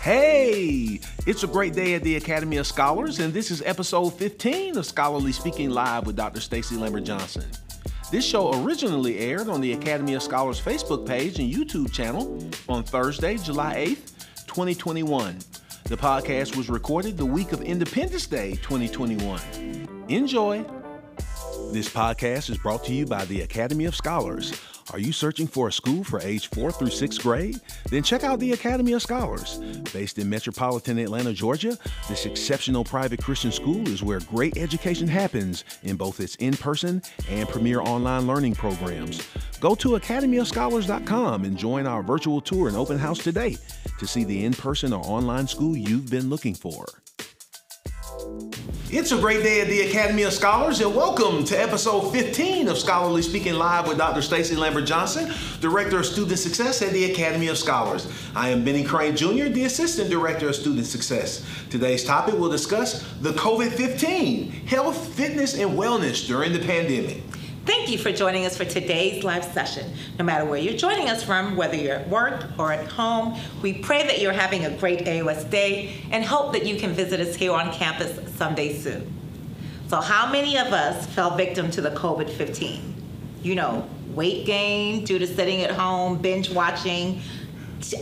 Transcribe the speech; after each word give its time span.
Hey, 0.00 0.98
it's 1.26 1.42
a 1.42 1.46
great 1.46 1.74
day 1.74 1.92
at 1.92 2.02
the 2.02 2.16
Academy 2.16 2.56
of 2.56 2.66
Scholars, 2.66 3.18
and 3.18 3.34
this 3.34 3.50
is 3.50 3.60
episode 3.60 4.08
15 4.14 4.78
of 4.78 4.86
Scholarly 4.86 5.30
Speaking 5.30 5.68
Live 5.68 6.06
with 6.06 6.16
Dr. 6.16 6.40
Stacy 6.40 6.74
Lambert 6.74 7.04
Johnson. 7.04 7.44
This 8.10 8.24
show 8.24 8.64
originally 8.64 9.18
aired 9.18 9.50
on 9.50 9.60
the 9.60 9.74
Academy 9.74 10.14
of 10.14 10.22
Scholars 10.22 10.58
Facebook 10.58 11.06
page 11.06 11.38
and 11.38 11.52
YouTube 11.52 11.92
channel 11.92 12.42
on 12.66 12.82
Thursday, 12.82 13.36
July 13.36 13.74
8th, 13.74 14.46
2021. 14.46 15.36
The 15.84 15.98
podcast 15.98 16.56
was 16.56 16.70
recorded 16.70 17.18
the 17.18 17.26
week 17.26 17.52
of 17.52 17.60
Independence 17.60 18.26
Day 18.26 18.52
2021. 18.62 19.38
Enjoy. 20.08 20.64
This 21.72 21.90
podcast 21.90 22.48
is 22.48 22.56
brought 22.56 22.84
to 22.84 22.94
you 22.94 23.04
by 23.04 23.26
the 23.26 23.42
Academy 23.42 23.84
of 23.84 23.94
Scholars 23.94 24.54
are 24.92 24.98
you 24.98 25.12
searching 25.12 25.46
for 25.46 25.68
a 25.68 25.72
school 25.72 26.02
for 26.02 26.20
age 26.20 26.48
4 26.48 26.72
through 26.72 26.88
6th 26.88 27.22
grade? 27.22 27.60
Then 27.90 28.02
check 28.02 28.24
out 28.24 28.40
the 28.40 28.52
Academy 28.52 28.92
of 28.92 29.02
Scholars. 29.02 29.58
Based 29.92 30.18
in 30.18 30.28
metropolitan 30.28 30.98
Atlanta, 30.98 31.32
Georgia, 31.32 31.78
this 32.08 32.26
exceptional 32.26 32.84
private 32.84 33.22
Christian 33.22 33.52
school 33.52 33.86
is 33.88 34.02
where 34.02 34.20
great 34.20 34.56
education 34.56 35.06
happens 35.06 35.64
in 35.82 35.96
both 35.96 36.20
its 36.20 36.34
in 36.36 36.56
person 36.56 37.02
and 37.28 37.48
premier 37.48 37.80
online 37.80 38.26
learning 38.26 38.54
programs. 38.54 39.26
Go 39.60 39.74
to 39.76 39.90
academyofscholars.com 39.90 41.44
and 41.44 41.56
join 41.56 41.86
our 41.86 42.02
virtual 42.02 42.40
tour 42.40 42.68
and 42.68 42.76
open 42.76 42.98
house 42.98 43.18
today 43.18 43.56
to 43.98 44.06
see 44.06 44.24
the 44.24 44.44
in 44.44 44.52
person 44.52 44.92
or 44.92 45.04
online 45.04 45.46
school 45.46 45.76
you've 45.76 46.10
been 46.10 46.28
looking 46.28 46.54
for. 46.54 46.86
It's 48.92 49.12
a 49.12 49.18
great 49.18 49.44
day 49.44 49.60
at 49.60 49.68
the 49.68 49.82
Academy 49.82 50.24
of 50.24 50.32
Scholars, 50.32 50.80
and 50.80 50.92
welcome 50.96 51.44
to 51.44 51.54
episode 51.54 52.10
15 52.10 52.66
of 52.66 52.76
Scholarly 52.76 53.22
Speaking 53.22 53.54
Live 53.54 53.86
with 53.86 53.98
Dr. 53.98 54.20
Stacy 54.20 54.56
Lambert 54.56 54.84
Johnson, 54.84 55.32
Director 55.60 56.00
of 56.00 56.06
Student 56.06 56.40
Success 56.40 56.82
at 56.82 56.90
the 56.90 57.12
Academy 57.12 57.46
of 57.46 57.56
Scholars. 57.56 58.12
I 58.34 58.48
am 58.48 58.64
Benny 58.64 58.82
Crane 58.82 59.14
Jr., 59.14 59.44
the 59.44 59.66
Assistant 59.66 60.10
Director 60.10 60.48
of 60.48 60.56
Student 60.56 60.86
Success. 60.86 61.46
Today's 61.70 62.02
topic 62.02 62.34
will 62.34 62.50
discuss 62.50 63.04
the 63.20 63.30
COVID 63.30 63.70
15 63.74 64.50
health, 64.50 65.14
fitness, 65.14 65.56
and 65.56 65.78
wellness 65.78 66.26
during 66.26 66.52
the 66.52 66.58
pandemic. 66.58 67.22
Thank 67.66 67.90
you 67.90 67.98
for 67.98 68.10
joining 68.10 68.46
us 68.46 68.56
for 68.56 68.64
today's 68.64 69.22
live 69.22 69.44
session. 69.44 69.92
No 70.18 70.24
matter 70.24 70.46
where 70.46 70.58
you're 70.58 70.76
joining 70.76 71.10
us 71.10 71.22
from, 71.22 71.56
whether 71.56 71.76
you're 71.76 71.96
at 71.96 72.08
work 72.08 72.46
or 72.58 72.72
at 72.72 72.86
home, 72.86 73.38
we 73.60 73.74
pray 73.74 74.02
that 74.04 74.18
you're 74.18 74.32
having 74.32 74.64
a 74.64 74.70
great 74.78 75.00
AOS 75.00 75.48
day 75.50 76.00
and 76.10 76.24
hope 76.24 76.54
that 76.54 76.64
you 76.64 76.76
can 76.76 76.92
visit 76.92 77.20
us 77.20 77.34
here 77.34 77.52
on 77.52 77.70
campus 77.70 78.18
someday 78.36 78.78
soon. 78.78 79.12
So, 79.88 80.00
how 80.00 80.32
many 80.32 80.56
of 80.56 80.68
us 80.68 81.06
fell 81.08 81.36
victim 81.36 81.70
to 81.72 81.82
the 81.82 81.90
COVID 81.90 82.30
15? 82.30 82.94
You 83.42 83.54
know, 83.56 83.86
weight 84.14 84.46
gain 84.46 85.04
due 85.04 85.18
to 85.18 85.26
sitting 85.26 85.60
at 85.60 85.70
home, 85.70 86.16
binge 86.16 86.48
watching 86.50 87.20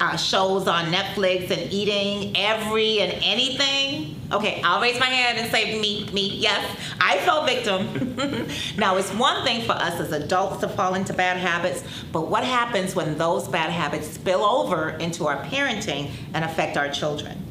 uh, 0.01 0.17
shows 0.17 0.69
on 0.69 0.87
Netflix 0.87 1.51
and 1.51 1.73
eating 1.73 2.37
every 2.37 3.01
and 3.01 3.13
anything 3.25 4.18
Okay, 4.31 4.61
I'll 4.63 4.83
raise 4.83 5.01
my 5.01 5.07
hand 5.07 5.39
and 5.39 5.51
say 5.51 5.81
me, 5.81 6.07
me. 6.13 6.29
Yes, 6.37 6.77
I 7.01 7.17
fell 7.19 7.47
victim. 7.47 8.15
now, 8.77 8.97
it's 8.97 9.11
one 9.15 9.43
thing 9.43 9.63
for 9.63 9.73
us 9.73 9.99
as 10.01 10.13
adults 10.13 10.61
to 10.61 10.69
fall 10.69 10.95
into 10.95 11.15
bad 11.15 11.39
habits, 11.39 11.83
but 12.13 12.29
what 12.29 12.45
happens 12.45 12.95
when 12.95 13.17
those 13.17 13.49
bad 13.49 13.71
habits 13.71 14.07
spill 14.07 14.45
over 14.45 14.91
into 14.91 15.27
our 15.27 15.43
parenting 15.45 16.11
and 16.35 16.45
affect 16.45 16.77
our 16.77 16.91
children? 16.91 17.43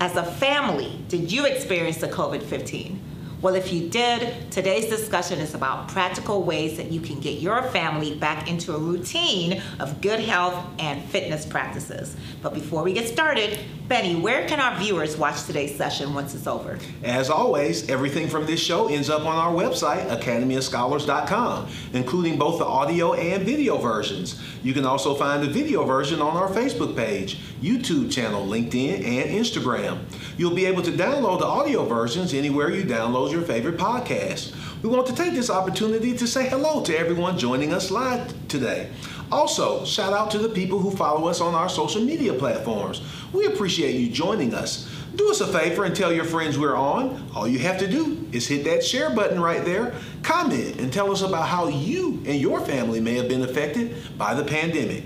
As 0.00 0.16
a 0.16 0.24
family, 0.24 1.00
did 1.08 1.30
you 1.30 1.46
experience 1.46 1.98
the 1.98 2.08
COVID 2.08 2.42
15? 2.42 3.00
Well, 3.42 3.54
if 3.54 3.70
you 3.70 3.90
did, 3.90 4.50
today's 4.50 4.86
discussion 4.88 5.40
is 5.40 5.54
about 5.54 5.88
practical 5.88 6.42
ways 6.42 6.78
that 6.78 6.90
you 6.90 7.00
can 7.00 7.20
get 7.20 7.38
your 7.38 7.62
family 7.64 8.14
back 8.14 8.48
into 8.48 8.74
a 8.74 8.78
routine 8.78 9.62
of 9.78 10.00
good 10.00 10.20
health 10.20 10.64
and 10.78 11.04
fitness 11.10 11.44
practices. 11.44 12.16
But 12.40 12.54
before 12.54 12.82
we 12.82 12.94
get 12.94 13.06
started, 13.06 13.58
Benny, 13.88 14.16
where 14.16 14.48
can 14.48 14.58
our 14.58 14.76
viewers 14.78 15.18
watch 15.18 15.44
today's 15.44 15.76
session 15.76 16.14
once 16.14 16.34
it's 16.34 16.46
over? 16.46 16.78
As 17.04 17.28
always, 17.28 17.90
everything 17.90 18.26
from 18.26 18.46
this 18.46 18.58
show 18.58 18.88
ends 18.88 19.10
up 19.10 19.26
on 19.26 19.36
our 19.36 19.52
website, 19.52 20.08
academyofscholars.com, 20.08 21.68
including 21.92 22.38
both 22.38 22.58
the 22.58 22.64
audio 22.64 23.12
and 23.12 23.42
video 23.42 23.76
versions. 23.76 24.40
You 24.62 24.72
can 24.74 24.84
also 24.84 25.14
find 25.14 25.42
the 25.42 25.48
video 25.48 25.84
version 25.84 26.20
on 26.20 26.36
our 26.36 26.48
Facebook 26.48 26.96
page, 26.96 27.38
YouTube 27.60 28.10
channel, 28.12 28.46
LinkedIn, 28.46 29.04
and 29.04 29.30
Instagram. 29.30 29.98
You'll 30.36 30.54
be 30.54 30.66
able 30.66 30.82
to 30.82 30.90
download 30.90 31.40
the 31.40 31.46
audio 31.46 31.84
versions 31.84 32.34
anywhere 32.34 32.70
you 32.70 32.84
download 32.84 33.32
your 33.32 33.42
favorite 33.42 33.76
podcast. 33.76 34.54
We 34.82 34.88
want 34.88 35.06
to 35.06 35.14
take 35.14 35.34
this 35.34 35.50
opportunity 35.50 36.16
to 36.16 36.26
say 36.26 36.48
hello 36.48 36.82
to 36.84 36.98
everyone 36.98 37.38
joining 37.38 37.72
us 37.72 37.90
live 37.90 38.32
today. 38.48 38.90
Also, 39.32 39.84
shout 39.84 40.12
out 40.12 40.30
to 40.30 40.38
the 40.38 40.48
people 40.48 40.78
who 40.78 40.90
follow 40.92 41.28
us 41.28 41.40
on 41.40 41.54
our 41.54 41.68
social 41.68 42.02
media 42.02 42.32
platforms. 42.32 43.02
We 43.32 43.46
appreciate 43.46 43.96
you 43.96 44.08
joining 44.08 44.54
us. 44.54 44.88
Do 45.16 45.30
us 45.30 45.40
a 45.40 45.46
favor 45.46 45.84
and 45.84 45.96
tell 45.96 46.12
your 46.12 46.24
friends 46.24 46.58
we're 46.58 46.76
on. 46.76 47.30
All 47.34 47.48
you 47.48 47.58
have 47.60 47.78
to 47.78 47.88
do 47.88 48.28
is 48.32 48.46
hit 48.46 48.64
that 48.64 48.84
share 48.84 49.08
button 49.08 49.40
right 49.40 49.64
there, 49.64 49.94
comment, 50.22 50.78
and 50.78 50.92
tell 50.92 51.10
us 51.10 51.22
about 51.22 51.48
how 51.48 51.68
you 51.68 52.22
and 52.26 52.38
your 52.38 52.60
family 52.60 53.00
may 53.00 53.14
have 53.14 53.26
been 53.26 53.40
affected 53.40 53.96
by 54.18 54.34
the 54.34 54.44
pandemic. 54.44 55.04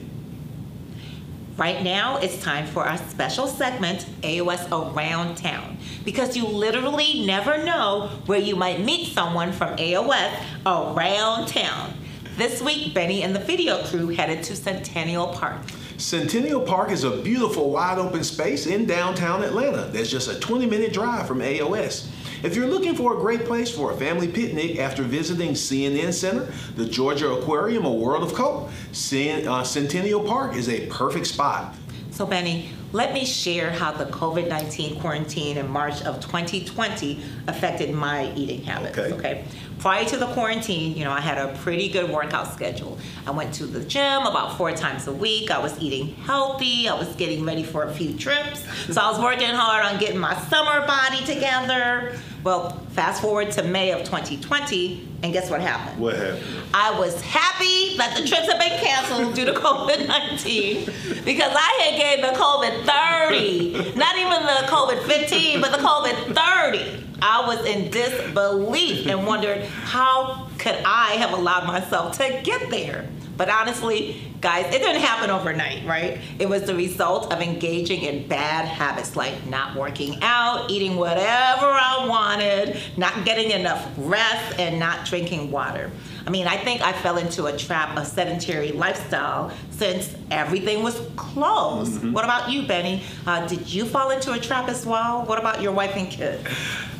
Right 1.56 1.82
now, 1.84 2.16
it's 2.16 2.42
time 2.42 2.66
for 2.66 2.84
our 2.84 2.96
special 2.96 3.46
segment, 3.46 4.06
AOS 4.22 4.66
Around 4.72 5.36
Town, 5.36 5.76
because 6.04 6.36
you 6.36 6.44
literally 6.46 7.24
never 7.24 7.62
know 7.62 8.08
where 8.26 8.40
you 8.40 8.56
might 8.56 8.80
meet 8.80 9.12
someone 9.12 9.52
from 9.52 9.76
AOS 9.76 10.42
around 10.66 11.46
town. 11.46 11.94
This 12.36 12.62
week, 12.62 12.94
Benny 12.94 13.22
and 13.22 13.36
the 13.36 13.40
video 13.40 13.84
crew 13.84 14.08
headed 14.08 14.42
to 14.44 14.56
Centennial 14.56 15.28
Park. 15.28 15.60
Centennial 16.00 16.62
Park 16.62 16.90
is 16.90 17.04
a 17.04 17.18
beautiful 17.18 17.70
wide 17.70 17.98
open 17.98 18.24
space 18.24 18.66
in 18.66 18.86
downtown 18.86 19.42
Atlanta. 19.42 19.90
That's 19.92 20.08
just 20.08 20.30
a 20.30 20.40
20 20.40 20.64
minute 20.64 20.94
drive 20.94 21.28
from 21.28 21.40
AOS. 21.40 22.08
If 22.42 22.56
you're 22.56 22.66
looking 22.66 22.94
for 22.94 23.18
a 23.18 23.20
great 23.20 23.44
place 23.44 23.70
for 23.70 23.92
a 23.92 23.96
family 23.98 24.26
picnic 24.26 24.78
after 24.78 25.02
visiting 25.02 25.50
CNN 25.50 26.14
Center, 26.14 26.50
the 26.74 26.86
Georgia 26.86 27.30
Aquarium, 27.30 27.84
or 27.84 27.98
World 27.98 28.22
of 28.22 28.32
Coke, 28.32 28.70
uh, 28.70 29.62
Centennial 29.62 30.24
Park 30.24 30.56
is 30.56 30.70
a 30.70 30.86
perfect 30.86 31.26
spot. 31.26 31.74
So, 32.10 32.24
Benny, 32.24 32.70
let 32.92 33.12
me 33.12 33.26
share 33.26 33.70
how 33.70 33.92
the 33.92 34.06
COVID 34.06 34.48
19 34.48 35.00
quarantine 35.00 35.58
in 35.58 35.68
March 35.70 36.02
of 36.02 36.20
2020 36.20 37.22
affected 37.46 37.94
my 37.94 38.32
eating 38.34 38.62
habits. 38.62 38.98
Okay. 38.98 39.14
okay. 39.14 39.44
Prior 39.80 40.04
to 40.04 40.18
the 40.18 40.26
quarantine, 40.26 40.94
you 40.94 41.04
know, 41.04 41.10
I 41.10 41.20
had 41.20 41.38
a 41.38 41.56
pretty 41.60 41.88
good 41.88 42.10
workout 42.10 42.52
schedule. 42.52 42.98
I 43.26 43.30
went 43.30 43.54
to 43.54 43.66
the 43.66 43.82
gym 43.82 44.26
about 44.26 44.58
four 44.58 44.72
times 44.72 45.06
a 45.06 45.12
week. 45.12 45.50
I 45.50 45.58
was 45.58 45.80
eating 45.80 46.14
healthy. 46.16 46.86
I 46.86 46.98
was 46.98 47.08
getting 47.16 47.46
ready 47.46 47.62
for 47.62 47.84
a 47.84 47.94
few 47.94 48.12
trips. 48.12 48.62
So 48.94 49.00
I 49.00 49.10
was 49.10 49.18
working 49.18 49.48
hard 49.48 49.86
on 49.86 49.98
getting 49.98 50.18
my 50.18 50.38
summer 50.48 50.86
body 50.86 51.24
together. 51.24 52.14
Well, 52.44 52.78
fast 52.90 53.22
forward 53.22 53.52
to 53.52 53.62
May 53.62 53.92
of 53.92 54.00
2020, 54.00 55.08
and 55.22 55.32
guess 55.32 55.50
what 55.50 55.62
happened? 55.62 55.98
What 55.98 56.16
happened? 56.16 56.44
I 56.74 56.98
was 56.98 57.18
happy 57.22 57.96
that 57.96 58.14
the 58.16 58.28
trips 58.28 58.52
had 58.52 58.58
been 58.58 58.78
canceled 58.80 59.34
due 59.34 59.46
to 59.46 59.52
COVID 59.60 60.06
19 60.06 60.84
because 61.24 61.52
I 61.56 61.80
had 61.84 61.98
gained 61.98 62.24
the 62.24 62.38
COVID 62.38 62.84
30. 62.84 63.98
Not 63.98 64.16
even 64.16 64.42
the 64.42 64.66
COVID 64.68 65.06
15, 65.06 65.62
but 65.62 65.72
the 65.72 65.78
COVID 65.78 66.34
30. 66.34 67.06
I 67.22 67.46
was 67.46 67.64
in 67.66 67.90
disbelief 67.90 69.06
and 69.06 69.26
wondered 69.26 69.64
how 69.64 70.48
could 70.58 70.76
I 70.84 71.12
have 71.12 71.32
allowed 71.32 71.66
myself 71.66 72.18
to 72.18 72.40
get 72.42 72.70
there. 72.70 73.08
But 73.36 73.48
honestly, 73.48 74.20
guys, 74.42 74.66
it 74.66 74.80
didn't 74.80 75.00
happen 75.00 75.30
overnight, 75.30 75.86
right? 75.86 76.18
It 76.38 76.46
was 76.46 76.64
the 76.64 76.74
result 76.74 77.32
of 77.32 77.40
engaging 77.40 78.02
in 78.02 78.28
bad 78.28 78.66
habits 78.66 79.16
like 79.16 79.46
not 79.46 79.74
working 79.76 80.18
out, 80.20 80.70
eating 80.70 80.96
whatever 80.96 81.66
I 81.66 82.06
wanted, 82.06 82.78
not 82.98 83.24
getting 83.24 83.50
enough 83.50 83.88
rest, 83.96 84.58
and 84.58 84.78
not 84.78 85.06
drinking 85.06 85.50
water. 85.50 85.90
I 86.30 86.32
mean, 86.32 86.46
I 86.46 86.58
think 86.58 86.80
I 86.80 86.92
fell 86.92 87.18
into 87.18 87.46
a 87.46 87.56
trap 87.56 87.98
of 87.98 88.06
sedentary 88.06 88.70
lifestyle 88.70 89.50
since 89.72 90.14
everything 90.30 90.84
was 90.84 90.94
closed. 91.16 91.94
Mm-hmm. 91.94 92.12
What 92.12 92.24
about 92.24 92.52
you, 92.52 92.68
Benny? 92.68 93.02
Uh, 93.26 93.48
did 93.48 93.68
you 93.68 93.84
fall 93.84 94.10
into 94.10 94.32
a 94.32 94.38
trap 94.38 94.68
as 94.68 94.86
well? 94.86 95.24
What 95.24 95.40
about 95.40 95.60
your 95.60 95.72
wife 95.72 95.96
and 95.96 96.08
kids? 96.08 96.46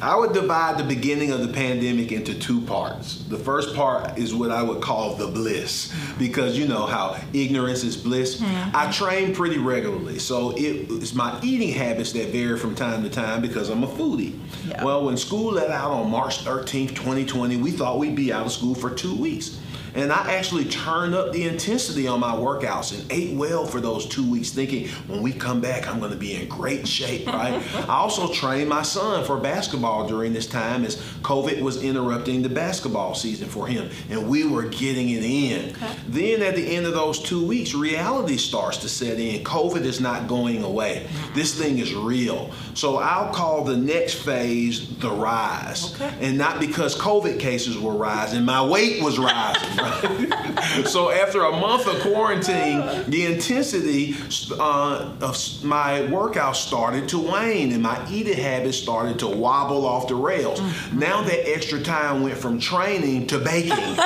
I 0.03 0.17
would 0.17 0.33
divide 0.33 0.79
the 0.79 0.85
beginning 0.85 1.31
of 1.31 1.47
the 1.47 1.53
pandemic 1.53 2.11
into 2.11 2.37
two 2.37 2.63
parts. 2.63 3.23
The 3.29 3.37
first 3.37 3.77
part 3.77 4.19
is 4.19 4.35
what 4.35 4.51
I 4.51 4.63
would 4.63 4.81
call 4.81 5.15
the 5.15 5.27
bliss, 5.27 5.95
because 6.19 6.59
you 6.59 6.67
know 6.67 6.87
how 6.87 7.21
ignorance 7.35 7.85
is 7.85 7.97
bliss. 7.97 8.41
Mm-hmm. 8.41 8.75
I 8.75 8.91
train 8.91 9.35
pretty 9.35 9.59
regularly, 9.59 10.19
so 10.19 10.53
it, 10.57 10.91
it's 10.91 11.15
my 11.15 11.39
eating 11.43 11.73
habits 11.73 12.13
that 12.13 12.31
vary 12.31 12.59
from 12.59 12.75
time 12.75 13.03
to 13.03 13.11
time 13.11 13.43
because 13.43 13.69
I'm 13.69 13.85
a 13.85 13.89
foodie. 13.89 14.39
Yeah. 14.67 14.83
Well, 14.83 15.05
when 15.05 15.19
school 15.19 15.53
let 15.53 15.71
out 15.71 15.91
on 15.91 16.11
March 16.11 16.45
13th, 16.45 16.97
2020, 16.97 17.59
we 17.59 17.71
thought 17.71 17.99
we'd 17.99 18.17
be 18.17 18.33
out 18.33 18.47
of 18.47 18.53
school 18.53 18.75
for 18.75 18.91
two 18.91 19.20
weeks. 19.21 19.59
And 19.95 20.13
I 20.13 20.35
actually 20.35 20.67
turned 20.67 21.15
up 21.15 21.33
the 21.33 21.47
intensity 21.49 22.07
on 22.07 22.21
my 22.21 22.33
workouts 22.33 22.99
and 22.99 23.11
ate 23.11 23.35
well 23.37 23.67
for 23.67 23.81
those 23.81 24.07
two 24.07 24.29
weeks, 24.29 24.51
thinking 24.51 24.89
when 25.09 25.23
we 25.23 25.33
come 25.33 25.61
back, 25.61 25.89
I'm 25.89 25.99
going 25.99 26.13
to 26.13 26.19
be 26.19 26.35
in 26.35 26.49
great 26.49 26.87
shape, 26.87 27.27
right? 27.27 27.61
I 27.89 27.95
also 27.95 28.33
trained 28.33 28.69
my 28.69 28.83
son 28.83 29.25
for 29.25 29.39
basketball 29.39 30.07
during 30.07 30.33
this 30.33 30.47
time 30.47 30.85
as 30.85 30.97
COVID 31.23 31.61
was 31.61 31.83
interrupting 31.83 32.43
the 32.43 32.49
basketball 32.49 33.15
season 33.15 33.49
for 33.49 33.67
him, 33.67 33.91
and 34.09 34.29
we 34.29 34.45
were 34.45 34.65
getting 34.65 35.11
it 35.11 35.25
in. 35.25 35.71
Okay. 35.71 35.95
Then 36.09 36.43
at 36.43 36.55
the 36.55 36.77
end 36.77 36.87
of 36.87 36.95
those 36.95 37.21
two 37.21 37.45
weeks, 37.45 37.75
reality 37.75 38.37
starts 38.37 38.79
to 38.79 38.89
set 38.89 39.19
in. 39.19 39.43
COVID 39.45 39.83
is 39.83 40.01
not 40.01 40.29
going 40.29 40.63
away. 40.63 41.07
This 41.35 41.59
thing 41.59 41.79
is 41.79 41.95
real. 41.95 42.51
So 42.75 42.99
I'll 42.99 43.33
call 43.33 43.65
the 43.65 43.77
next 43.77 44.15
phase 44.15 44.97
the 44.99 45.11
rise. 45.11 45.95
Okay. 45.95 46.15
And 46.21 46.39
not 46.39 46.61
because 46.61 46.97
COVID 46.97 47.41
cases 47.41 47.79
were 47.79 47.95
rising, 47.95 48.45
my 48.45 48.65
weight 48.65 49.00
was 49.03 49.19
rising. 49.19 49.77
Right? 49.77 50.85
so 50.87 51.11
after 51.11 51.45
a 51.45 51.53
month 51.53 51.87
of 51.87 52.01
quarantine, 52.01 52.81
the 53.11 53.27
intensity 53.27 54.17
uh, 54.59 55.13
of 55.21 55.65
my 55.65 56.07
workout 56.07 56.57
started 56.57 57.09
to 57.11 57.19
wane 57.19 57.73
and 57.73 57.83
my 57.83 58.05
eating 58.11 58.37
habits 58.37 58.79
started 58.79 59.19
to 59.21 59.29
wobble 59.29 59.87
off 59.87 60.09
the 60.09 60.15
rails. 60.15 60.61
Mm-hmm. 60.61 60.99
Now 60.99 61.23
that 61.23 61.49
extra 61.49 61.81
time 61.81 62.23
went 62.23 62.39
from 62.39 62.59
training 62.59 63.27
to 63.29 63.39
baking. 63.39 63.73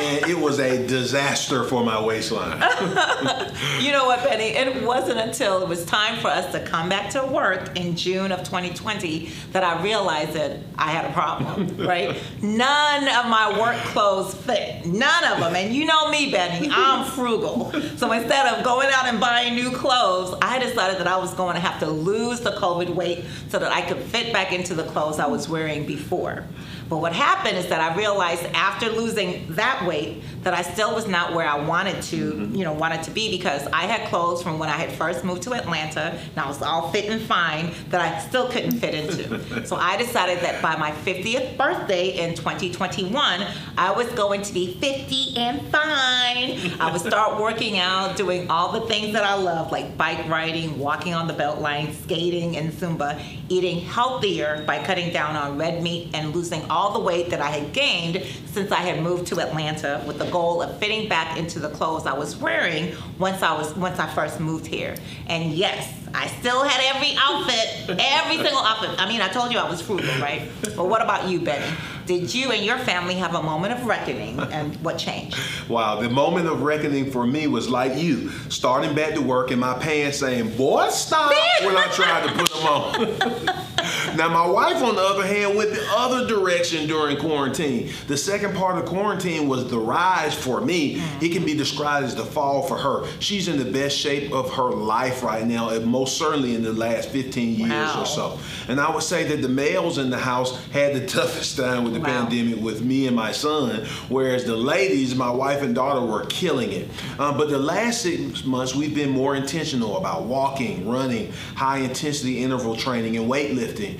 and 0.00 0.26
it 0.26 0.38
was 0.38 0.58
a 0.58 0.86
disaster 0.86 1.64
for 1.64 1.84
my 1.84 2.00
waistline. 2.00 2.58
you 3.80 3.92
know 3.92 4.06
what, 4.06 4.22
Benny? 4.22 4.56
It 4.56 4.82
wasn't 4.84 5.18
until 5.18 5.62
it 5.62 5.68
was 5.68 5.84
time 5.84 6.18
for 6.20 6.28
us 6.28 6.50
to 6.52 6.60
come 6.60 6.88
back 6.88 7.10
to 7.10 7.24
work 7.24 7.76
in 7.76 7.96
June 7.96 8.32
of 8.32 8.40
2020 8.40 9.30
that 9.52 9.64
I 9.64 9.82
realized 9.82 10.32
that 10.32 10.58
I 10.76 10.90
had 10.90 11.04
a 11.04 11.12
problem, 11.12 11.76
right? 11.86 12.16
None 12.42 13.08
of 13.08 13.30
my 13.30 13.58
work 13.58 13.76
clothes 13.86 14.19
fit. 14.24 14.86
None 14.86 15.24
of 15.24 15.40
them. 15.40 15.54
And 15.54 15.74
you 15.74 15.84
know 15.84 16.10
me, 16.10 16.30
Benny, 16.30 16.68
I'm 16.70 17.04
frugal. 17.10 17.72
So 17.96 18.12
instead 18.12 18.46
of 18.46 18.64
going 18.64 18.88
out 18.92 19.06
and 19.06 19.20
buying 19.20 19.54
new 19.54 19.70
clothes, 19.70 20.36
I 20.42 20.58
decided 20.58 20.98
that 21.00 21.06
I 21.06 21.16
was 21.16 21.34
going 21.34 21.54
to 21.54 21.60
have 21.60 21.80
to 21.80 21.86
lose 21.86 22.40
the 22.40 22.52
COVID 22.52 22.94
weight 22.94 23.24
so 23.48 23.58
that 23.58 23.72
I 23.72 23.82
could 23.82 23.98
fit 23.98 24.32
back 24.32 24.52
into 24.52 24.74
the 24.74 24.84
clothes 24.84 25.18
I 25.18 25.26
was 25.26 25.48
wearing 25.48 25.86
before. 25.86 26.44
But 26.90 26.98
what 26.98 27.12
happened 27.12 27.56
is 27.56 27.68
that 27.68 27.80
I 27.80 27.96
realized 27.96 28.44
after 28.46 28.88
losing 28.88 29.46
that 29.54 29.86
weight 29.86 30.24
that 30.42 30.54
I 30.54 30.62
still 30.62 30.92
was 30.92 31.06
not 31.06 31.34
where 31.34 31.46
I 31.46 31.64
wanted 31.64 32.02
to, 32.02 32.32
mm-hmm. 32.32 32.54
you 32.56 32.64
know, 32.64 32.72
wanted 32.72 33.04
to 33.04 33.12
be 33.12 33.30
because 33.30 33.64
I 33.68 33.82
had 33.82 34.08
clothes 34.08 34.42
from 34.42 34.58
when 34.58 34.68
I 34.68 34.76
had 34.76 34.90
first 34.90 35.24
moved 35.24 35.42
to 35.42 35.54
Atlanta 35.54 36.18
and 36.18 36.38
I 36.38 36.48
was 36.48 36.60
all 36.62 36.90
fit 36.90 37.04
and 37.04 37.22
fine 37.22 37.72
that 37.90 38.00
I 38.00 38.18
still 38.26 38.48
couldn't 38.48 38.80
fit 38.80 38.94
into. 38.94 39.64
so 39.66 39.76
I 39.76 39.98
decided 39.98 40.40
that 40.40 40.60
by 40.60 40.76
my 40.76 40.90
50th 40.90 41.56
birthday 41.56 42.18
in 42.18 42.34
2021, 42.34 43.46
I 43.78 43.92
was 43.92 44.09
going 44.14 44.42
to 44.42 44.52
be 44.52 44.74
50 44.74 45.36
and 45.36 45.62
fine. 45.68 46.80
I 46.80 46.90
would 46.92 47.00
start 47.00 47.40
working 47.40 47.78
out, 47.78 48.16
doing 48.16 48.50
all 48.50 48.72
the 48.72 48.86
things 48.88 49.12
that 49.14 49.24
I 49.24 49.34
love, 49.34 49.72
like 49.72 49.96
bike 49.96 50.28
riding, 50.28 50.78
walking 50.78 51.14
on 51.14 51.26
the 51.26 51.34
Beltline, 51.34 51.94
skating, 52.02 52.56
and 52.56 52.72
Zumba, 52.72 53.22
eating 53.48 53.80
healthier 53.80 54.64
by 54.66 54.82
cutting 54.82 55.12
down 55.12 55.36
on 55.36 55.56
red 55.56 55.82
meat 55.82 56.10
and 56.14 56.34
losing 56.34 56.68
all 56.70 56.80
all 56.80 56.98
the 56.98 57.04
weight 57.04 57.30
that 57.30 57.40
I 57.40 57.50
had 57.50 57.72
gained 57.72 58.24
since 58.46 58.72
I 58.72 58.80
had 58.80 59.02
moved 59.02 59.26
to 59.28 59.40
Atlanta 59.40 60.02
with 60.06 60.18
the 60.18 60.24
goal 60.30 60.62
of 60.62 60.78
fitting 60.78 61.08
back 61.08 61.38
into 61.38 61.60
the 61.60 61.68
clothes 61.68 62.06
I 62.06 62.14
was 62.14 62.36
wearing 62.36 62.94
once 63.18 63.42
I 63.42 63.52
was 63.52 63.76
once 63.76 63.98
I 63.98 64.08
first 64.12 64.40
moved 64.40 64.66
here. 64.66 64.96
And 65.26 65.52
yes, 65.52 65.99
I 66.14 66.26
still 66.40 66.64
had 66.64 66.94
every 66.94 67.14
outfit, 67.18 67.96
every 68.00 68.36
single 68.36 68.62
outfit. 68.62 68.90
I 68.98 69.08
mean, 69.08 69.20
I 69.20 69.28
told 69.28 69.52
you 69.52 69.58
I 69.58 69.68
was 69.68 69.80
frugal, 69.80 70.08
right? 70.20 70.48
But 70.62 70.88
what 70.88 71.02
about 71.02 71.28
you, 71.28 71.40
Benny? 71.40 71.66
Did 72.06 72.34
you 72.34 72.50
and 72.50 72.64
your 72.64 72.78
family 72.78 73.14
have 73.14 73.34
a 73.34 73.42
moment 73.42 73.72
of 73.72 73.86
reckoning 73.86 74.40
and 74.40 74.74
what 74.82 74.98
changed? 74.98 75.38
Wow, 75.68 76.00
the 76.00 76.08
moment 76.10 76.48
of 76.48 76.62
reckoning 76.62 77.10
for 77.10 77.26
me 77.26 77.46
was 77.46 77.68
like 77.68 77.96
you, 77.96 78.30
starting 78.48 78.94
back 78.94 79.14
to 79.14 79.22
work 79.22 79.50
in 79.52 79.58
my 79.60 79.74
pants 79.74 80.18
saying, 80.18 80.56
boy, 80.56 80.88
stop, 80.88 81.30
when 81.62 81.76
I 81.76 81.86
tried 81.92 82.26
to 82.26 82.32
put 82.34 82.50
them 82.50 82.66
on. 82.66 83.66
now, 84.16 84.28
my 84.28 84.46
wife, 84.46 84.82
on 84.82 84.96
the 84.96 85.02
other 85.02 85.26
hand, 85.26 85.56
went 85.56 85.70
the 85.70 85.86
other 85.90 86.26
direction 86.26 86.86
during 86.86 87.16
quarantine. 87.18 87.92
The 88.06 88.16
second 88.16 88.54
part 88.54 88.78
of 88.78 88.86
quarantine 88.86 89.48
was 89.48 89.70
the 89.70 89.78
rise 89.78 90.34
for 90.34 90.60
me. 90.60 90.96
Mm. 90.96 91.22
It 91.22 91.32
can 91.32 91.44
be 91.44 91.54
described 91.54 92.06
as 92.06 92.14
the 92.14 92.24
fall 92.24 92.62
for 92.62 92.76
her. 92.76 93.06
She's 93.20 93.48
in 93.48 93.58
the 93.58 93.70
best 93.70 93.96
shape 93.96 94.32
of 94.32 94.52
her 94.54 94.70
life 94.70 95.22
right 95.22 95.46
now, 95.46 95.70
and 95.70 95.86
most 95.86 96.16
certainly 96.16 96.54
in 96.54 96.62
the 96.62 96.72
last 96.72 97.08
15 97.10 97.54
years 97.54 97.70
wow. 97.70 98.02
or 98.02 98.06
so. 98.06 98.38
And 98.68 98.80
I 98.80 98.92
would 98.92 99.02
say 99.02 99.24
that 99.24 99.42
the 99.42 99.48
males 99.48 99.98
in 99.98 100.10
the 100.10 100.18
house 100.18 100.64
had 100.68 100.94
the 100.94 101.06
toughest 101.20 101.56
time 101.56 101.84
with 101.84 101.94
the 101.94 102.00
wow. 102.00 102.06
pandemic 102.06 102.60
with 102.60 102.82
me 102.82 103.06
and 103.06 103.16
my 103.16 103.32
son, 103.32 103.86
whereas 104.08 104.44
the 104.44 104.56
ladies, 104.56 105.14
my 105.14 105.30
wife 105.30 105.62
and 105.62 105.74
daughter, 105.74 106.04
were 106.04 106.26
killing 106.26 106.72
it. 106.72 106.88
Um, 107.18 107.36
but 107.36 107.50
the 107.50 107.58
last 107.58 108.02
six 108.02 108.44
months, 108.44 108.74
we've 108.74 108.94
been 108.94 109.10
more 109.10 109.36
intentional 109.36 109.96
about 109.96 110.24
walking, 110.24 110.88
running, 110.88 111.32
high 111.54 111.78
intensity 111.78 112.42
interval 112.42 112.76
training, 112.76 113.16
and 113.16 113.30
weightlifting. 113.30 113.99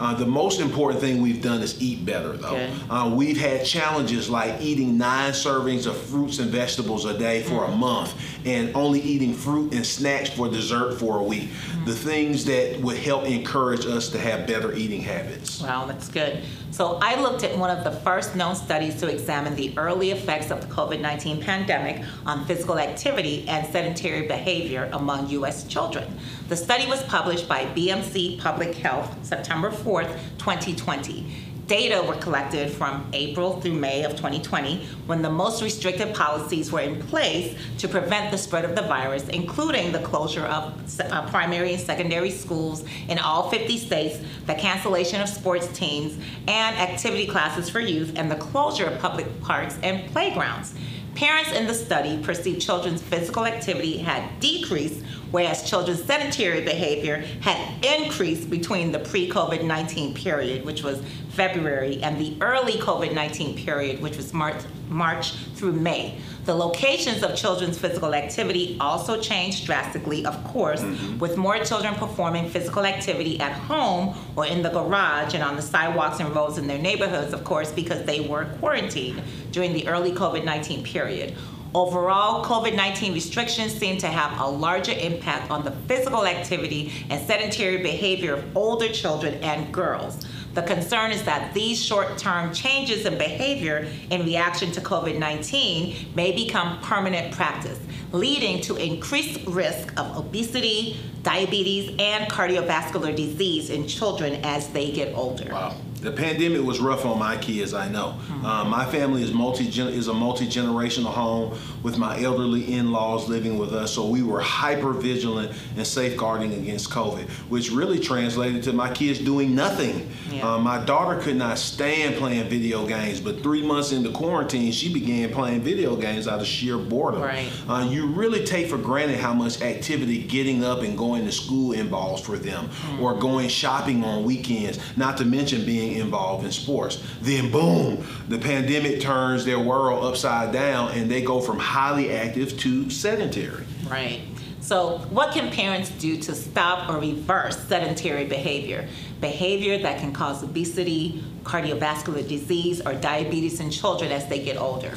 Uh, 0.00 0.14
the 0.14 0.26
most 0.26 0.60
important 0.60 1.00
thing 1.00 1.20
we've 1.20 1.42
done 1.42 1.60
is 1.60 1.80
eat 1.80 2.06
better, 2.06 2.32
though. 2.32 2.56
Okay. 2.56 2.72
Uh, 2.88 3.12
we've 3.14 3.38
had 3.38 3.64
challenges 3.66 4.30
like 4.30 4.60
eating 4.60 4.96
nine 4.96 5.32
servings 5.32 5.86
of 5.86 5.94
fruits 5.94 6.38
and 6.38 6.50
vegetables 6.50 7.04
a 7.04 7.16
day 7.16 7.42
for 7.42 7.60
mm-hmm. 7.60 7.74
a 7.74 7.76
month 7.76 8.14
and 8.46 8.74
only 8.74 9.00
eating 9.00 9.34
fruit 9.34 9.74
and 9.74 9.84
snacks 9.84 10.30
for 10.30 10.48
dessert 10.48 10.98
for 10.98 11.18
a 11.18 11.22
week. 11.22 11.50
Mm-hmm. 11.50 11.84
The 11.84 11.94
things 11.94 12.46
that 12.46 12.80
would 12.80 12.96
help 12.96 13.24
encourage 13.24 13.84
us 13.84 14.08
to 14.10 14.18
have 14.18 14.46
better 14.46 14.72
eating 14.72 15.02
habits. 15.02 15.60
Wow, 15.60 15.84
that's 15.84 16.08
good. 16.08 16.42
So 16.70 16.98
I 17.02 17.20
looked 17.20 17.42
at 17.42 17.58
one 17.58 17.76
of 17.76 17.84
the 17.84 17.90
first 17.90 18.36
known 18.36 18.54
studies 18.54 18.94
to 19.00 19.08
examine 19.08 19.56
the 19.56 19.76
early 19.76 20.12
effects 20.12 20.50
of 20.50 20.60
the 20.60 20.74
COVID 20.74 21.00
19 21.00 21.42
pandemic 21.42 22.02
on 22.24 22.46
physical 22.46 22.78
activity 22.78 23.46
and 23.48 23.66
sedentary 23.70 24.26
behavior 24.26 24.88
among 24.92 25.28
U.S. 25.30 25.64
children. 25.64 26.16
The 26.48 26.56
study 26.56 26.86
was 26.86 27.02
published 27.04 27.48
by 27.48 27.66
BMC 27.66 28.38
Public 28.38 28.74
Health 28.76 29.14
September 29.22 29.70
4th, 29.90 30.14
2020 30.38 31.26
data 31.66 32.02
were 32.02 32.16
collected 32.16 32.68
from 32.68 33.08
April 33.12 33.60
through 33.60 33.74
May 33.74 34.02
of 34.02 34.16
2020 34.16 34.84
when 35.06 35.22
the 35.22 35.30
most 35.30 35.62
restrictive 35.62 36.12
policies 36.12 36.72
were 36.72 36.80
in 36.80 37.00
place 37.02 37.56
to 37.78 37.86
prevent 37.86 38.32
the 38.32 38.38
spread 38.38 38.64
of 38.64 38.74
the 38.74 38.82
virus, 38.82 39.28
including 39.28 39.92
the 39.92 40.00
closure 40.00 40.46
of 40.46 40.74
uh, 41.00 41.30
primary 41.30 41.74
and 41.74 41.80
secondary 41.80 42.30
schools 42.32 42.84
in 43.08 43.20
all 43.20 43.50
50 43.50 43.78
states, 43.78 44.18
the 44.46 44.54
cancellation 44.54 45.20
of 45.20 45.28
sports 45.28 45.68
teams 45.68 46.18
and 46.48 46.76
activity 46.76 47.28
classes 47.28 47.70
for 47.70 47.78
youth, 47.78 48.14
and 48.16 48.28
the 48.28 48.34
closure 48.34 48.86
of 48.86 48.98
public 48.98 49.40
parks 49.40 49.78
and 49.84 50.10
playgrounds. 50.10 50.74
Parents 51.20 51.52
in 51.52 51.66
the 51.66 51.74
study 51.74 52.18
perceived 52.22 52.62
children's 52.62 53.02
physical 53.02 53.44
activity 53.44 53.98
had 53.98 54.40
decreased, 54.40 55.04
whereas 55.30 55.68
children's 55.68 56.02
sedentary 56.02 56.62
behavior 56.62 57.18
had 57.42 57.58
increased 57.84 58.48
between 58.48 58.90
the 58.90 59.00
pre 59.00 59.28
COVID 59.28 59.62
19 59.62 60.14
period, 60.14 60.64
which 60.64 60.82
was 60.82 61.02
February, 61.28 62.02
and 62.02 62.18
the 62.18 62.38
early 62.40 62.72
COVID 62.72 63.14
19 63.14 63.54
period, 63.54 64.00
which 64.00 64.16
was 64.16 64.32
March, 64.32 64.62
March 64.88 65.32
through 65.56 65.72
May. 65.72 66.18
The 66.46 66.54
locations 66.54 67.22
of 67.22 67.36
children's 67.36 67.78
physical 67.78 68.14
activity 68.14 68.78
also 68.80 69.20
changed 69.20 69.66
drastically, 69.66 70.24
of 70.24 70.42
course, 70.44 70.80
mm-hmm. 70.80 71.18
with 71.18 71.36
more 71.36 71.58
children 71.58 71.94
performing 71.96 72.48
physical 72.48 72.86
activity 72.86 73.38
at 73.40 73.52
home 73.52 74.16
or 74.36 74.46
in 74.46 74.62
the 74.62 74.70
garage 74.70 75.34
and 75.34 75.42
on 75.42 75.56
the 75.56 75.62
sidewalks 75.62 76.18
and 76.18 76.34
roads 76.34 76.56
in 76.56 76.66
their 76.66 76.78
neighborhoods, 76.78 77.34
of 77.34 77.44
course, 77.44 77.70
because 77.70 78.04
they 78.06 78.20
were 78.20 78.46
quarantined 78.58 79.22
during 79.52 79.72
the 79.72 79.88
early 79.88 80.12
COVID 80.12 80.44
19 80.44 80.82
period. 80.84 81.36
Overall, 81.72 82.44
COVID 82.44 82.74
19 82.74 83.14
restrictions 83.14 83.72
seem 83.72 83.96
to 83.98 84.08
have 84.08 84.40
a 84.40 84.46
larger 84.46 84.92
impact 84.92 85.52
on 85.52 85.64
the 85.64 85.70
physical 85.86 86.26
activity 86.26 86.92
and 87.10 87.24
sedentary 87.24 87.76
behavior 87.78 88.34
of 88.34 88.56
older 88.56 88.88
children 88.88 89.34
and 89.34 89.72
girls. 89.72 90.26
The 90.54 90.62
concern 90.62 91.12
is 91.12 91.22
that 91.24 91.54
these 91.54 91.80
short 91.80 92.18
term 92.18 92.52
changes 92.52 93.06
in 93.06 93.16
behavior 93.18 93.86
in 94.10 94.24
reaction 94.24 94.72
to 94.72 94.80
COVID 94.80 95.16
19 95.16 96.12
may 96.16 96.32
become 96.32 96.80
permanent 96.80 97.32
practice, 97.32 97.78
leading 98.10 98.60
to 98.62 98.74
increased 98.74 99.46
risk 99.46 99.92
of 99.96 100.16
obesity, 100.16 100.96
diabetes, 101.22 101.94
and 102.00 102.28
cardiovascular 102.28 103.14
disease 103.14 103.70
in 103.70 103.86
children 103.86 104.40
as 104.42 104.70
they 104.70 104.90
get 104.90 105.14
older. 105.14 105.52
Wow 105.52 105.76
the 106.00 106.10
pandemic 106.10 106.62
was 106.62 106.80
rough 106.80 107.04
on 107.04 107.18
my 107.18 107.36
kids. 107.36 107.74
I 107.74 107.88
know. 107.88 108.18
Mm-hmm. 108.18 108.46
Um, 108.46 108.70
my 108.70 108.86
family 108.86 109.22
is 109.22 109.32
multi 109.32 109.68
is 109.68 110.08
a 110.08 110.14
multi 110.14 110.46
generational 110.46 111.12
home 111.12 111.58
with 111.82 111.98
my 111.98 112.20
elderly 112.22 112.72
in 112.72 112.90
laws 112.90 113.28
living 113.28 113.58
with 113.58 113.72
us, 113.72 113.92
so 113.94 114.06
we 114.06 114.22
were 114.22 114.40
hyper 114.40 114.92
vigilant 114.92 115.52
and 115.76 115.86
safeguarding 115.86 116.54
against 116.54 116.90
COVID, 116.90 117.28
which 117.48 117.70
really 117.70 117.98
translated 117.98 118.62
to 118.64 118.72
my 118.72 118.90
kids 118.92 119.18
doing 119.18 119.54
nothing. 119.54 120.10
Yeah. 120.30 120.54
Um, 120.54 120.62
my 120.62 120.82
daughter 120.84 121.20
could 121.20 121.36
not 121.36 121.58
stand 121.58 122.16
playing 122.16 122.48
video 122.48 122.86
games, 122.86 123.20
but 123.20 123.42
three 123.42 123.62
months 123.62 123.92
into 123.92 124.10
quarantine, 124.10 124.72
she 124.72 124.92
began 124.92 125.30
playing 125.30 125.60
video 125.60 125.96
games 125.96 126.26
out 126.26 126.40
of 126.40 126.46
sheer 126.46 126.78
boredom. 126.78 127.22
Right. 127.22 127.50
Uh, 127.68 127.86
you 127.90 128.06
really 128.06 128.44
take 128.44 128.68
for 128.68 128.78
granted 128.78 129.18
how 129.18 129.34
much 129.34 129.60
activity 129.60 130.22
getting 130.22 130.64
up 130.64 130.82
and 130.82 130.96
going 130.96 131.24
to 131.26 131.32
school 131.32 131.72
involves 131.72 132.22
for 132.22 132.38
them, 132.38 132.68
mm-hmm. 132.68 133.02
or 133.02 133.18
going 133.18 133.48
shopping 133.48 134.04
on 134.04 134.24
weekends. 134.24 134.78
Not 134.96 135.16
to 135.18 135.24
mention 135.24 135.64
being 135.64 135.89
getting 135.90 136.04
involved 136.04 136.44
in 136.44 136.52
sports. 136.52 137.02
Then, 137.20 137.50
boom, 137.50 138.04
the 138.28 138.38
pandemic 138.38 139.00
turns 139.00 139.44
their 139.44 139.58
world 139.58 140.04
upside 140.04 140.52
down 140.52 140.92
and 140.92 141.10
they 141.10 141.22
go 141.22 141.40
from 141.40 141.58
highly 141.58 142.12
active 142.12 142.58
to 142.60 142.88
sedentary. 142.90 143.64
Right. 143.86 144.22
So, 144.60 144.98
what 145.10 145.32
can 145.32 145.50
parents 145.50 145.90
do 145.90 146.16
to 146.18 146.34
stop 146.34 146.88
or 146.88 147.00
reverse 147.00 147.58
sedentary 147.66 148.26
behavior? 148.26 148.88
Behavior 149.20 149.78
that 149.78 149.98
can 149.98 150.12
cause 150.12 150.42
obesity, 150.42 151.24
cardiovascular 151.42 152.26
disease, 152.26 152.80
or 152.80 152.94
diabetes 152.94 153.58
in 153.58 153.70
children 153.70 154.12
as 154.12 154.28
they 154.28 154.44
get 154.44 154.56
older. 154.56 154.92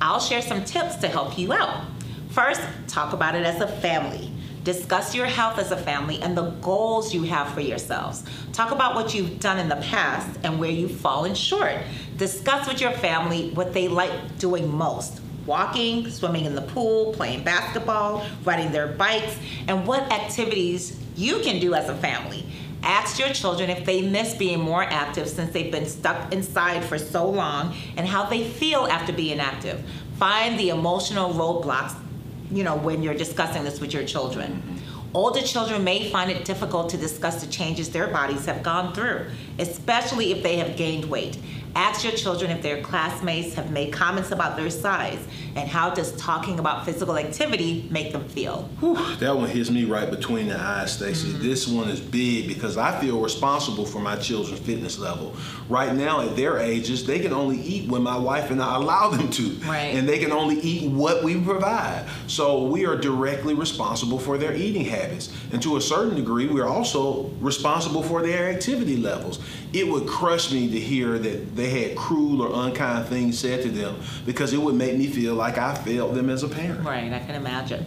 I'll 0.00 0.20
share 0.20 0.42
some 0.42 0.64
tips 0.64 0.96
to 0.96 1.08
help 1.08 1.38
you 1.38 1.52
out. 1.52 1.84
First, 2.30 2.60
talk 2.88 3.14
about 3.14 3.34
it 3.34 3.46
as 3.46 3.60
a 3.60 3.68
family. 3.68 4.30
Discuss 4.66 5.14
your 5.14 5.26
health 5.26 5.60
as 5.60 5.70
a 5.70 5.76
family 5.76 6.20
and 6.20 6.36
the 6.36 6.50
goals 6.60 7.14
you 7.14 7.22
have 7.22 7.54
for 7.54 7.60
yourselves. 7.60 8.24
Talk 8.52 8.72
about 8.72 8.96
what 8.96 9.14
you've 9.14 9.38
done 9.38 9.60
in 9.60 9.68
the 9.68 9.76
past 9.76 10.40
and 10.42 10.58
where 10.58 10.72
you've 10.72 10.96
fallen 10.96 11.36
short. 11.36 11.76
Discuss 12.16 12.66
with 12.66 12.80
your 12.80 12.90
family 12.90 13.50
what 13.50 13.72
they 13.72 13.86
like 13.86 14.38
doing 14.38 14.68
most 14.68 15.20
walking, 15.46 16.10
swimming 16.10 16.46
in 16.46 16.56
the 16.56 16.62
pool, 16.62 17.12
playing 17.12 17.44
basketball, 17.44 18.26
riding 18.42 18.72
their 18.72 18.88
bikes, 18.88 19.38
and 19.68 19.86
what 19.86 20.02
activities 20.12 21.00
you 21.14 21.38
can 21.38 21.60
do 21.60 21.72
as 21.72 21.88
a 21.88 21.94
family. 21.94 22.44
Ask 22.82 23.20
your 23.20 23.28
children 23.28 23.70
if 23.70 23.84
they 23.84 24.02
miss 24.02 24.34
being 24.34 24.58
more 24.58 24.82
active 24.82 25.28
since 25.28 25.52
they've 25.52 25.70
been 25.70 25.86
stuck 25.86 26.32
inside 26.32 26.84
for 26.84 26.98
so 26.98 27.30
long 27.30 27.76
and 27.96 28.08
how 28.08 28.24
they 28.24 28.42
feel 28.42 28.88
after 28.88 29.12
being 29.12 29.38
active. 29.38 29.84
Find 30.18 30.58
the 30.58 30.70
emotional 30.70 31.32
roadblocks, 31.34 31.94
you 32.50 32.64
know, 32.64 32.76
when 32.76 33.02
you're 33.02 33.14
discussing 33.14 33.64
this 33.64 33.80
with 33.80 33.92
your 33.92 34.04
children. 34.04 34.52
Mm-hmm. 34.52 35.16
Older 35.16 35.40
children 35.40 35.82
may 35.82 36.10
find 36.10 36.30
it 36.30 36.44
difficult 36.44 36.90
to 36.90 36.98
discuss 36.98 37.42
the 37.42 37.50
changes 37.50 37.90
their 37.90 38.08
bodies 38.08 38.44
have 38.44 38.62
gone 38.62 38.92
through, 38.92 39.26
especially 39.58 40.32
if 40.32 40.42
they 40.42 40.56
have 40.56 40.76
gained 40.76 41.06
weight. 41.06 41.38
Ask 41.76 42.04
your 42.04 42.14
children 42.14 42.50
if 42.50 42.62
their 42.62 42.80
classmates 42.80 43.52
have 43.52 43.70
made 43.70 43.92
comments 43.92 44.30
about 44.30 44.56
their 44.56 44.70
size 44.70 45.18
and 45.56 45.68
how 45.68 45.90
does 45.90 46.16
talking 46.16 46.58
about 46.58 46.86
physical 46.86 47.18
activity 47.18 47.86
make 47.90 48.12
them 48.12 48.26
feel. 48.28 48.62
Whew, 48.80 49.16
that 49.16 49.36
one 49.36 49.50
hits 49.50 49.68
me 49.68 49.84
right 49.84 50.10
between 50.10 50.48
the 50.48 50.58
eyes, 50.58 50.92
Stacy. 50.92 51.28
Mm-hmm. 51.28 51.42
This 51.42 51.68
one 51.68 51.90
is 51.90 52.00
big 52.00 52.48
because 52.48 52.78
I 52.78 52.98
feel 52.98 53.20
responsible 53.20 53.84
for 53.84 53.98
my 53.98 54.16
children's 54.16 54.60
fitness 54.60 54.98
level. 54.98 55.36
Right 55.68 55.94
now, 55.94 56.22
at 56.22 56.34
their 56.34 56.58
ages, 56.58 57.06
they 57.06 57.18
can 57.18 57.34
only 57.34 57.60
eat 57.60 57.90
when 57.90 58.02
my 58.02 58.16
wife 58.16 58.50
and 58.50 58.62
I 58.62 58.76
allow 58.76 59.10
them 59.10 59.28
to. 59.32 59.48
Right. 59.66 59.94
And 59.94 60.08
they 60.08 60.18
can 60.18 60.32
only 60.32 60.58
eat 60.60 60.90
what 60.90 61.22
we 61.22 61.38
provide. 61.38 62.08
So 62.26 62.64
we 62.64 62.86
are 62.86 62.96
directly 62.96 63.52
responsible 63.52 64.18
for 64.18 64.38
their 64.38 64.54
eating 64.54 64.86
habits. 64.86 65.30
And 65.52 65.62
to 65.62 65.76
a 65.76 65.80
certain 65.82 66.16
degree, 66.16 66.46
we're 66.46 66.68
also 66.68 67.24
responsible 67.40 68.02
for 68.02 68.22
their 68.22 68.48
activity 68.48 68.96
levels. 68.96 69.40
It 69.74 69.86
would 69.86 70.06
crush 70.06 70.50
me 70.50 70.70
to 70.70 70.80
hear 70.80 71.18
that 71.18 71.54
they 71.56 71.65
they 71.66 71.88
had 71.88 71.96
cruel 71.96 72.42
or 72.42 72.66
unkind 72.66 73.06
things 73.06 73.38
said 73.38 73.62
to 73.62 73.68
them 73.68 74.00
because 74.24 74.52
it 74.52 74.58
would 74.58 74.74
make 74.74 74.96
me 74.96 75.08
feel 75.08 75.34
like 75.34 75.58
I 75.58 75.74
failed 75.74 76.14
them 76.14 76.30
as 76.30 76.42
a 76.42 76.48
parent. 76.48 76.84
Right, 76.84 77.12
I 77.12 77.18
can 77.18 77.34
imagine. 77.34 77.84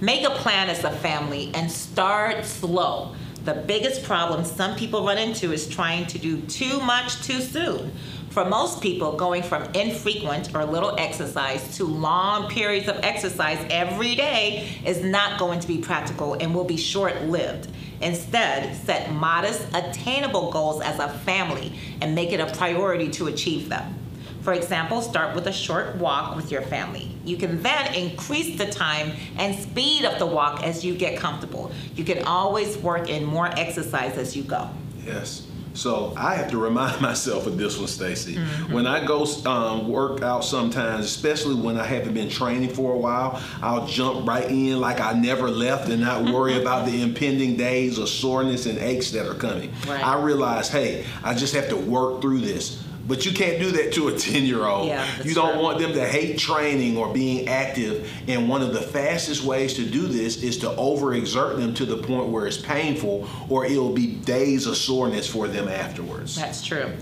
Make 0.00 0.26
a 0.26 0.30
plan 0.30 0.68
as 0.68 0.84
a 0.84 0.90
family 0.90 1.50
and 1.54 1.70
start 1.70 2.44
slow. 2.44 3.14
The 3.44 3.54
biggest 3.54 4.04
problem 4.04 4.44
some 4.44 4.76
people 4.76 5.06
run 5.06 5.18
into 5.18 5.52
is 5.52 5.66
trying 5.66 6.06
to 6.08 6.18
do 6.18 6.42
too 6.42 6.80
much 6.80 7.22
too 7.22 7.40
soon. 7.40 7.92
For 8.30 8.44
most 8.44 8.80
people, 8.82 9.16
going 9.16 9.42
from 9.42 9.64
infrequent 9.74 10.54
or 10.54 10.64
little 10.64 10.94
exercise 10.98 11.76
to 11.76 11.84
long 11.84 12.48
periods 12.48 12.88
of 12.88 12.96
exercise 13.02 13.64
every 13.70 14.14
day 14.14 14.76
is 14.84 15.02
not 15.02 15.38
going 15.38 15.60
to 15.60 15.68
be 15.68 15.78
practical 15.78 16.34
and 16.34 16.54
will 16.54 16.64
be 16.64 16.76
short 16.76 17.22
lived. 17.24 17.68
Instead, 18.02 18.74
set 18.84 19.12
modest, 19.12 19.66
attainable 19.74 20.50
goals 20.50 20.82
as 20.82 20.98
a 20.98 21.08
family 21.08 21.72
and 22.00 22.14
make 22.14 22.32
it 22.32 22.40
a 22.40 22.46
priority 22.56 23.08
to 23.10 23.28
achieve 23.28 23.68
them. 23.68 23.94
For 24.42 24.52
example, 24.52 25.00
start 25.02 25.36
with 25.36 25.46
a 25.46 25.52
short 25.52 25.96
walk 25.96 26.34
with 26.34 26.50
your 26.50 26.62
family. 26.62 27.16
You 27.24 27.36
can 27.36 27.62
then 27.62 27.94
increase 27.94 28.58
the 28.58 28.66
time 28.66 29.12
and 29.38 29.54
speed 29.54 30.04
of 30.04 30.18
the 30.18 30.26
walk 30.26 30.64
as 30.64 30.84
you 30.84 30.96
get 30.96 31.16
comfortable. 31.16 31.70
You 31.94 32.04
can 32.04 32.24
always 32.24 32.76
work 32.76 33.08
in 33.08 33.24
more 33.24 33.46
exercise 33.46 34.18
as 34.18 34.36
you 34.36 34.42
go. 34.42 34.68
Yes. 35.06 35.46
So 35.74 36.12
I 36.16 36.34
have 36.34 36.50
to 36.50 36.58
remind 36.58 37.00
myself 37.00 37.46
of 37.46 37.58
this 37.58 37.78
one, 37.78 37.88
Stacy. 37.88 38.36
Mm-hmm. 38.36 38.72
When 38.72 38.86
I 38.86 39.04
go 39.04 39.26
um, 39.46 39.88
work 39.88 40.22
out 40.22 40.44
sometimes, 40.44 41.04
especially 41.04 41.54
when 41.54 41.76
I 41.78 41.84
haven't 41.84 42.14
been 42.14 42.28
training 42.28 42.70
for 42.70 42.92
a 42.92 42.98
while, 42.98 43.42
I'll 43.62 43.86
jump 43.86 44.26
right 44.26 44.48
in 44.48 44.80
like 44.80 45.00
I 45.00 45.12
never 45.12 45.50
left 45.50 45.88
and 45.88 46.02
not 46.02 46.24
worry 46.24 46.56
about 46.60 46.86
the 46.86 47.02
impending 47.02 47.56
days 47.56 47.98
of 47.98 48.08
soreness 48.08 48.66
and 48.66 48.78
aches 48.78 49.10
that 49.12 49.26
are 49.26 49.34
coming. 49.34 49.72
Right. 49.86 50.04
I 50.04 50.20
realize, 50.20 50.68
hey, 50.68 51.04
I 51.22 51.34
just 51.34 51.54
have 51.54 51.68
to 51.68 51.76
work 51.76 52.20
through 52.20 52.40
this. 52.40 52.81
But 53.06 53.26
you 53.26 53.32
can't 53.32 53.58
do 53.58 53.70
that 53.72 53.92
to 53.94 54.08
a 54.08 54.12
10 54.18 54.44
year 54.44 54.64
old. 54.64 54.86
Yeah, 54.88 55.06
you 55.22 55.34
don't 55.34 55.54
true. 55.54 55.62
want 55.62 55.78
them 55.78 55.92
to 55.92 56.06
hate 56.06 56.38
training 56.38 56.96
or 56.96 57.12
being 57.12 57.48
active. 57.48 58.10
And 58.28 58.48
one 58.48 58.62
of 58.62 58.72
the 58.72 58.80
fastest 58.80 59.42
ways 59.44 59.74
to 59.74 59.84
do 59.84 60.06
this 60.06 60.42
is 60.42 60.58
to 60.58 60.68
overexert 60.68 61.56
them 61.56 61.74
to 61.74 61.84
the 61.84 61.96
point 61.96 62.28
where 62.28 62.46
it's 62.46 62.58
painful 62.58 63.28
or 63.48 63.64
it'll 63.66 63.92
be 63.92 64.06
days 64.06 64.66
of 64.66 64.76
soreness 64.76 65.28
for 65.28 65.48
them 65.48 65.68
afterwards. 65.68 66.36
That's 66.36 66.64
true. 66.64 66.92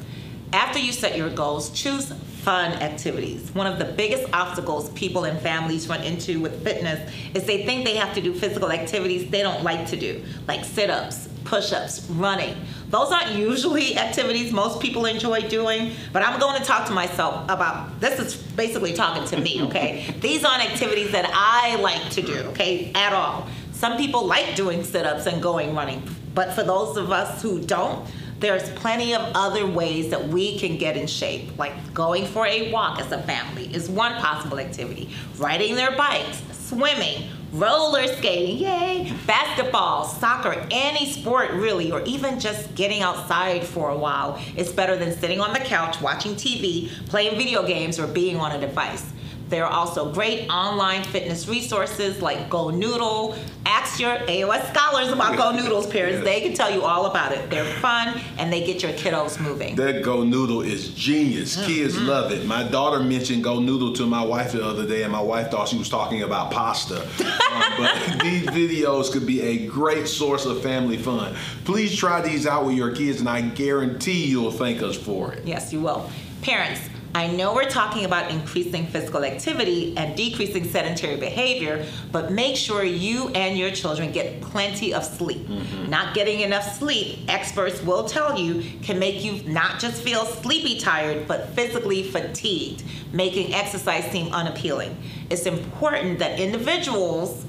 After 0.53 0.81
you 0.81 0.93
set 0.93 1.17
your 1.17 1.31
goals, 1.31 1.71
choose 1.71 2.13
fun 2.43 2.73
activities. 2.73 3.55
One 3.55 3.67
of 3.67 3.79
the 3.79 3.85
biggest 3.85 4.33
obstacles 4.33 4.91
people 4.91 5.25
and 5.25 5.39
families 5.41 5.87
run 5.89 6.03
into 6.03 6.41
with 6.41 6.65
fitness 6.65 7.13
is 7.35 7.45
they 7.45 7.65
think 7.65 7.85
they 7.85 7.97
have 7.97 8.15
to 8.15 8.21
do 8.21 8.35
physical 8.35 8.73
activities 8.73 9.31
they 9.31 9.43
don't 9.43 9.63
like 9.63 9.87
to 9.89 9.97
do, 9.97 10.25
like 10.49 10.65
sit 10.65 10.91
ups, 10.91 11.29
push 11.45 11.73
ups, 11.73 12.09
running. 12.11 12.57
Those 12.91 13.13
aren't 13.13 13.37
usually 13.37 13.97
activities 13.97 14.53
most 14.53 14.81
people 14.81 15.07
enjoy 15.07 15.43
doing, 15.43 15.93
but 16.13 16.23
I'm 16.25 16.41
going 16.41 16.59
to 16.59 16.65
talk 16.65 16.87
to 16.89 16.93
myself 16.93 17.45
about 17.45 18.01
this 18.01 18.19
is 18.19 18.35
basically 18.35 18.93
talking 18.93 19.25
to 19.29 19.41
me, 19.41 19.63
okay? 19.63 20.13
These 20.21 20.45
aren't 20.45 20.69
activities 20.69 21.13
that 21.13 21.31
I 21.33 21.77
like 21.77 22.11
to 22.11 22.23
do, 22.23 22.39
okay, 22.51 22.91
at 22.95 23.13
all. 23.13 23.47
Some 23.73 23.97
people 23.97 24.27
like 24.27 24.57
doing 24.57 24.83
sit 24.83 25.07
ups 25.07 25.27
and 25.27 25.41
going 25.41 25.75
running, 25.75 26.03
but 26.35 26.53
for 26.53 26.65
those 26.65 26.97
of 26.97 27.13
us 27.13 27.41
who 27.41 27.61
don't, 27.63 28.07
there's 28.41 28.69
plenty 28.71 29.15
of 29.15 29.21
other 29.35 29.67
ways 29.67 30.11
that 30.11 30.29
we 30.29 30.59
can 30.59 30.77
get 30.77 30.97
in 30.97 31.07
shape, 31.07 31.57
like 31.59 31.95
going 31.95 32.25
for 32.27 32.47
a 32.47 32.73
walk 32.73 32.99
as 32.99 33.13
a 33.13 33.23
family 33.23 33.73
is 33.73 33.89
one 33.89 34.15
possible 34.15 34.59
activity, 34.59 35.11
riding 35.37 35.77
their 35.77 35.97
bikes, 35.97 36.43
swimming, 36.53 37.29
roller 37.53 38.07
skating, 38.07 38.59
yay, 38.59 39.13
basketball, 39.27 40.05
soccer, 40.05 40.67
any 40.71 41.11
sport 41.11 41.51
really, 41.53 41.91
or 41.91 42.03
even 42.03 42.39
just 42.39 42.75
getting 42.75 43.03
outside 43.03 43.65
for 43.65 43.91
a 43.91 43.97
while 43.97 44.41
is 44.57 44.73
better 44.73 44.97
than 44.97 45.13
sitting 45.17 45.41
on 45.41 45.53
the 45.53 45.59
couch 45.59 46.01
watching 46.01 46.33
TV, 46.33 46.91
playing 47.07 47.37
video 47.37 47.67
games, 47.67 47.99
or 47.99 48.07
being 48.07 48.37
on 48.37 48.53
a 48.53 48.61
device. 48.61 49.13
There 49.51 49.67
are 49.67 49.73
also 49.73 50.13
great 50.13 50.49
online 50.49 51.03
fitness 51.03 51.49
resources 51.49 52.23
like 52.23 52.49
Go 52.49 52.71
Noodle. 52.71 53.37
Ask 53.67 53.99
your 53.99 54.17
AOS 54.17 54.73
scholars 54.73 55.09
about 55.09 55.37
Go 55.37 55.51
Noodles, 55.51 55.89
parents. 55.89 56.25
They 56.25 56.41
can 56.41 56.55
tell 56.55 56.73
you 56.73 56.83
all 56.83 57.07
about 57.07 57.33
it. 57.33 57.51
They're 57.51 57.65
fun 57.81 58.21
and 58.39 58.53
they 58.53 58.65
get 58.65 58.81
your 58.81 58.93
kiddos 58.93 59.41
moving. 59.41 59.75
That 59.75 60.05
Go 60.05 60.23
Noodle 60.23 60.63
is 60.63 60.95
genius. 60.95 61.57
Mm-hmm. 61.57 61.67
Kids 61.67 62.01
love 62.01 62.31
it. 62.31 62.47
My 62.47 62.63
daughter 62.63 63.01
mentioned 63.01 63.43
Go 63.43 63.59
Noodle 63.59 63.93
to 63.95 64.07
my 64.07 64.25
wife 64.25 64.53
the 64.53 64.65
other 64.65 64.87
day, 64.87 65.03
and 65.03 65.11
my 65.11 65.21
wife 65.21 65.51
thought 65.51 65.69
she 65.69 65.79
was 65.79 65.89
talking 65.89 66.23
about 66.23 66.53
pasta. 66.53 67.01
um, 67.53 67.63
but 67.77 68.23
these 68.23 68.47
videos 68.47 69.13
could 69.13 69.27
be 69.27 69.41
a 69.41 69.67
great 69.67 70.07
source 70.07 70.47
of 70.47 70.63
family 70.63 70.97
fun. 70.97 71.35
Please 71.65 71.97
try 71.97 72.21
these 72.21 72.47
out 72.47 72.65
with 72.67 72.77
your 72.77 72.95
kids, 72.95 73.19
and 73.19 73.29
I 73.29 73.41
guarantee 73.41 74.27
you'll 74.27 74.53
thank 74.53 74.81
us 74.81 74.97
for 74.97 75.33
it. 75.33 75.45
Yes, 75.45 75.73
you 75.73 75.81
will. 75.81 76.09
Parents, 76.43 76.81
I 77.13 77.27
know 77.27 77.55
we're 77.55 77.69
talking 77.69 78.05
about 78.05 78.31
increasing 78.31 78.87
physical 78.87 79.25
activity 79.25 79.95
and 79.97 80.17
decreasing 80.17 80.65
sedentary 80.65 81.17
behavior, 81.17 81.85
but 82.13 82.31
make 82.31 82.57
sure 82.57 82.85
you 82.85 83.31
and 83.31 83.59
your 83.59 83.73
children 83.73 84.13
get 84.13 84.41
plenty 84.41 84.95
of 84.95 85.05
sleep. 85.05 85.49
Mm-hmm. 85.49 85.91
Not 85.91 86.15
getting 86.15 86.41
enough 86.41 86.79
sleep, 86.79 87.19
experts 87.29 87.83
will 87.83 88.05
tell 88.05 88.39
you, 88.39 88.63
can 88.83 89.01
make 89.01 89.25
you 89.25 89.43
not 89.51 89.81
just 89.81 90.03
feel 90.03 90.25
sleepy 90.25 90.79
tired, 90.79 91.27
but 91.27 91.49
physically 91.51 92.05
fatigued, 92.05 92.85
making 93.13 93.55
exercise 93.55 94.05
seem 94.13 94.33
unappealing. 94.33 94.97
It's 95.31 95.47
important 95.47 96.21
that 96.21 96.39
individuals 96.39 97.45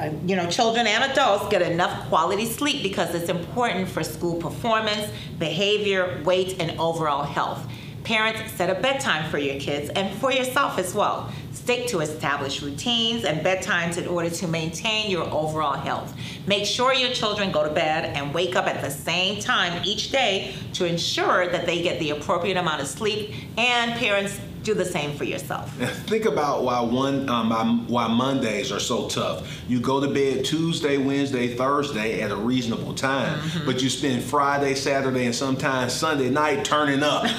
uh, 0.00 0.10
you 0.26 0.34
know, 0.34 0.48
children 0.48 0.86
and 0.86 1.12
adults 1.12 1.48
get 1.48 1.62
enough 1.62 2.08
quality 2.08 2.46
sleep 2.46 2.82
because 2.82 3.14
it's 3.14 3.28
important 3.28 3.88
for 3.88 4.02
school 4.02 4.40
performance, 4.40 5.10
behavior, 5.38 6.22
weight, 6.24 6.60
and 6.60 6.78
overall 6.80 7.22
health. 7.22 7.66
Parents, 8.04 8.50
set 8.52 8.70
a 8.70 8.80
bedtime 8.80 9.30
for 9.30 9.36
your 9.36 9.60
kids 9.60 9.90
and 9.90 10.16
for 10.18 10.32
yourself 10.32 10.78
as 10.78 10.94
well. 10.94 11.30
Stick 11.52 11.86
to 11.88 12.00
established 12.00 12.62
routines 12.62 13.24
and 13.24 13.44
bedtimes 13.44 13.98
in 13.98 14.08
order 14.08 14.30
to 14.30 14.48
maintain 14.48 15.10
your 15.10 15.24
overall 15.24 15.74
health. 15.74 16.16
Make 16.46 16.64
sure 16.64 16.94
your 16.94 17.10
children 17.10 17.52
go 17.52 17.62
to 17.62 17.70
bed 17.70 18.16
and 18.16 18.32
wake 18.32 18.56
up 18.56 18.66
at 18.66 18.80
the 18.80 18.90
same 18.90 19.40
time 19.40 19.82
each 19.84 20.10
day 20.10 20.54
to 20.72 20.86
ensure 20.86 21.48
that 21.48 21.66
they 21.66 21.82
get 21.82 21.98
the 21.98 22.10
appropriate 22.10 22.56
amount 22.56 22.80
of 22.80 22.88
sleep. 22.88 23.34
And 23.58 23.92
parents, 23.92 24.40
do 24.62 24.74
the 24.74 24.84
same 24.84 25.16
for 25.16 25.24
yourself. 25.24 25.72
Think 26.06 26.24
about 26.24 26.62
why 26.62 26.80
one 26.80 27.28
um, 27.28 27.86
why 27.88 28.08
Mondays 28.08 28.70
are 28.72 28.80
so 28.80 29.08
tough. 29.08 29.60
You 29.68 29.80
go 29.80 30.00
to 30.00 30.08
bed 30.08 30.44
Tuesday, 30.44 30.98
Wednesday, 30.98 31.54
Thursday 31.54 32.20
at 32.20 32.30
a 32.30 32.36
reasonable 32.36 32.94
time, 32.94 33.38
mm-hmm. 33.38 33.66
but 33.66 33.82
you 33.82 33.88
spend 33.88 34.22
Friday, 34.22 34.74
Saturday, 34.74 35.26
and 35.26 35.34
sometimes 35.34 35.92
Sunday 35.92 36.30
night 36.30 36.64
turning 36.64 37.02
up. 37.02 37.24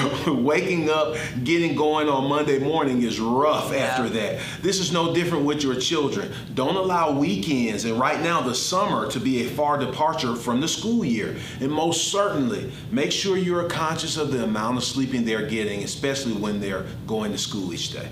Waking 0.26 0.90
up, 0.90 1.16
getting 1.44 1.74
going 1.74 2.08
on 2.08 2.28
Monday 2.28 2.58
morning 2.58 3.02
is 3.02 3.20
rough 3.20 3.72
yeah. 3.72 3.78
after 3.78 4.08
that. 4.10 4.40
This 4.62 4.78
is 4.78 4.92
no 4.92 5.14
different 5.14 5.44
with 5.44 5.62
your 5.62 5.76
children. 5.76 6.32
Don't 6.54 6.76
allow 6.76 7.12
weekends 7.12 7.84
and 7.84 7.98
right 7.98 8.20
now 8.20 8.40
the 8.40 8.54
summer 8.54 9.10
to 9.10 9.20
be 9.20 9.46
a 9.46 9.48
far 9.50 9.78
departure 9.78 10.36
from 10.36 10.60
the 10.60 10.68
school 10.68 11.04
year. 11.04 11.36
And 11.60 11.70
most 11.70 12.08
certainly, 12.10 12.72
make 12.90 13.12
sure 13.12 13.36
you're 13.36 13.68
conscious 13.68 14.16
of 14.16 14.32
the 14.32 14.44
amount 14.44 14.78
of 14.78 14.84
sleeping 14.84 15.24
they're 15.24 15.46
getting, 15.46 15.82
especially 15.82 16.29
especially 16.30 16.42
when 16.42 16.60
they're 16.60 16.86
going 17.06 17.32
to 17.32 17.38
school 17.38 17.72
each 17.72 17.92
day. 17.92 18.08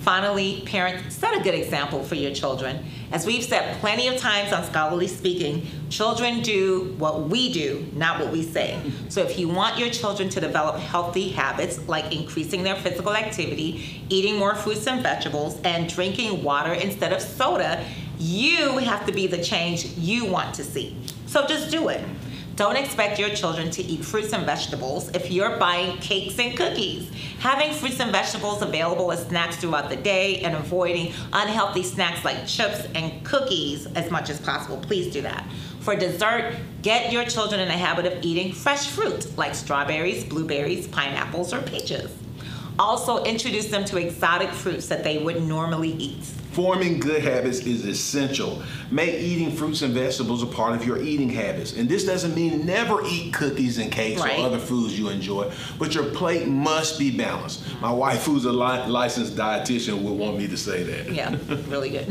Finally, 0.00 0.62
parents, 0.66 1.16
set 1.16 1.36
a 1.36 1.42
good 1.42 1.54
example 1.54 2.00
for 2.00 2.14
your 2.14 2.32
children. 2.32 2.84
As 3.10 3.26
we've 3.26 3.42
said 3.42 3.76
plenty 3.80 4.06
of 4.06 4.18
times 4.18 4.52
on 4.52 4.62
Scholarly 4.62 5.08
Speaking, 5.08 5.66
children 5.90 6.42
do 6.42 6.94
what 6.98 7.28
we 7.28 7.52
do, 7.52 7.84
not 7.92 8.20
what 8.20 8.30
we 8.30 8.44
say. 8.44 8.78
So 9.08 9.22
if 9.22 9.36
you 9.36 9.48
want 9.48 9.78
your 9.78 9.90
children 9.90 10.28
to 10.28 10.40
develop 10.40 10.76
healthy 10.76 11.30
habits 11.30 11.88
like 11.88 12.14
increasing 12.14 12.62
their 12.62 12.76
physical 12.76 13.16
activity, 13.16 14.04
eating 14.08 14.38
more 14.38 14.54
fruits 14.54 14.86
and 14.86 15.02
vegetables, 15.02 15.60
and 15.62 15.88
drinking 15.88 16.44
water 16.44 16.72
instead 16.72 17.12
of 17.12 17.20
soda, 17.20 17.84
you 18.18 18.78
have 18.78 19.06
to 19.06 19.12
be 19.12 19.26
the 19.26 19.42
change 19.42 19.86
you 19.98 20.24
want 20.24 20.54
to 20.54 20.62
see. 20.62 20.96
So 21.26 21.46
just 21.48 21.72
do 21.72 21.88
it. 21.88 22.04
Don't 22.56 22.76
expect 22.76 23.18
your 23.18 23.28
children 23.28 23.70
to 23.72 23.82
eat 23.82 24.02
fruits 24.02 24.32
and 24.32 24.46
vegetables 24.46 25.10
if 25.10 25.30
you're 25.30 25.58
buying 25.58 25.98
cakes 25.98 26.38
and 26.38 26.56
cookies. 26.56 27.10
Having 27.38 27.74
fruits 27.74 28.00
and 28.00 28.10
vegetables 28.10 28.62
available 28.62 29.12
as 29.12 29.26
snacks 29.26 29.56
throughout 29.56 29.90
the 29.90 29.96
day 29.96 30.40
and 30.40 30.54
avoiding 30.54 31.12
unhealthy 31.34 31.82
snacks 31.82 32.24
like 32.24 32.46
chips 32.46 32.86
and 32.94 33.22
cookies 33.26 33.84
as 33.88 34.10
much 34.10 34.30
as 34.30 34.40
possible. 34.40 34.78
Please 34.78 35.12
do 35.12 35.20
that. 35.20 35.46
For 35.80 35.96
dessert, 35.96 36.56
get 36.80 37.12
your 37.12 37.26
children 37.26 37.60
in 37.60 37.68
the 37.68 37.74
habit 37.74 38.06
of 38.06 38.24
eating 38.24 38.54
fresh 38.54 38.88
fruit 38.88 39.36
like 39.36 39.54
strawberries, 39.54 40.24
blueberries, 40.24 40.88
pineapples, 40.88 41.52
or 41.52 41.60
peaches. 41.60 42.10
Also, 42.78 43.24
introduce 43.24 43.66
them 43.66 43.84
to 43.86 43.96
exotic 43.96 44.50
fruits 44.50 44.86
that 44.88 45.02
they 45.02 45.18
would 45.18 45.42
normally 45.42 45.92
eat. 45.92 46.24
Forming 46.52 46.98
good 46.98 47.22
habits 47.22 47.60
is 47.60 47.84
essential. 47.84 48.62
Make 48.90 49.14
eating 49.20 49.50
fruits 49.50 49.82
and 49.82 49.92
vegetables 49.92 50.42
a 50.42 50.46
part 50.46 50.74
of 50.74 50.86
your 50.86 50.96
eating 51.02 51.28
habits. 51.28 51.74
And 51.74 51.86
this 51.86 52.06
doesn't 52.06 52.34
mean 52.34 52.64
never 52.64 53.04
eat 53.04 53.34
cookies 53.34 53.76
and 53.76 53.92
cakes 53.92 54.22
right. 54.22 54.38
or 54.38 54.46
other 54.46 54.58
foods 54.58 54.98
you 54.98 55.10
enjoy, 55.10 55.52
but 55.78 55.94
your 55.94 56.04
plate 56.04 56.48
must 56.48 56.98
be 56.98 57.14
balanced. 57.14 57.62
My 57.80 57.92
wife, 57.92 58.24
who's 58.24 58.46
a 58.46 58.52
li- 58.52 58.86
licensed 58.86 59.36
dietitian, 59.36 60.02
would 60.02 60.14
want 60.14 60.38
me 60.38 60.48
to 60.48 60.56
say 60.56 60.82
that. 60.82 61.12
Yeah, 61.12 61.36
really 61.68 61.90
good. 61.90 62.06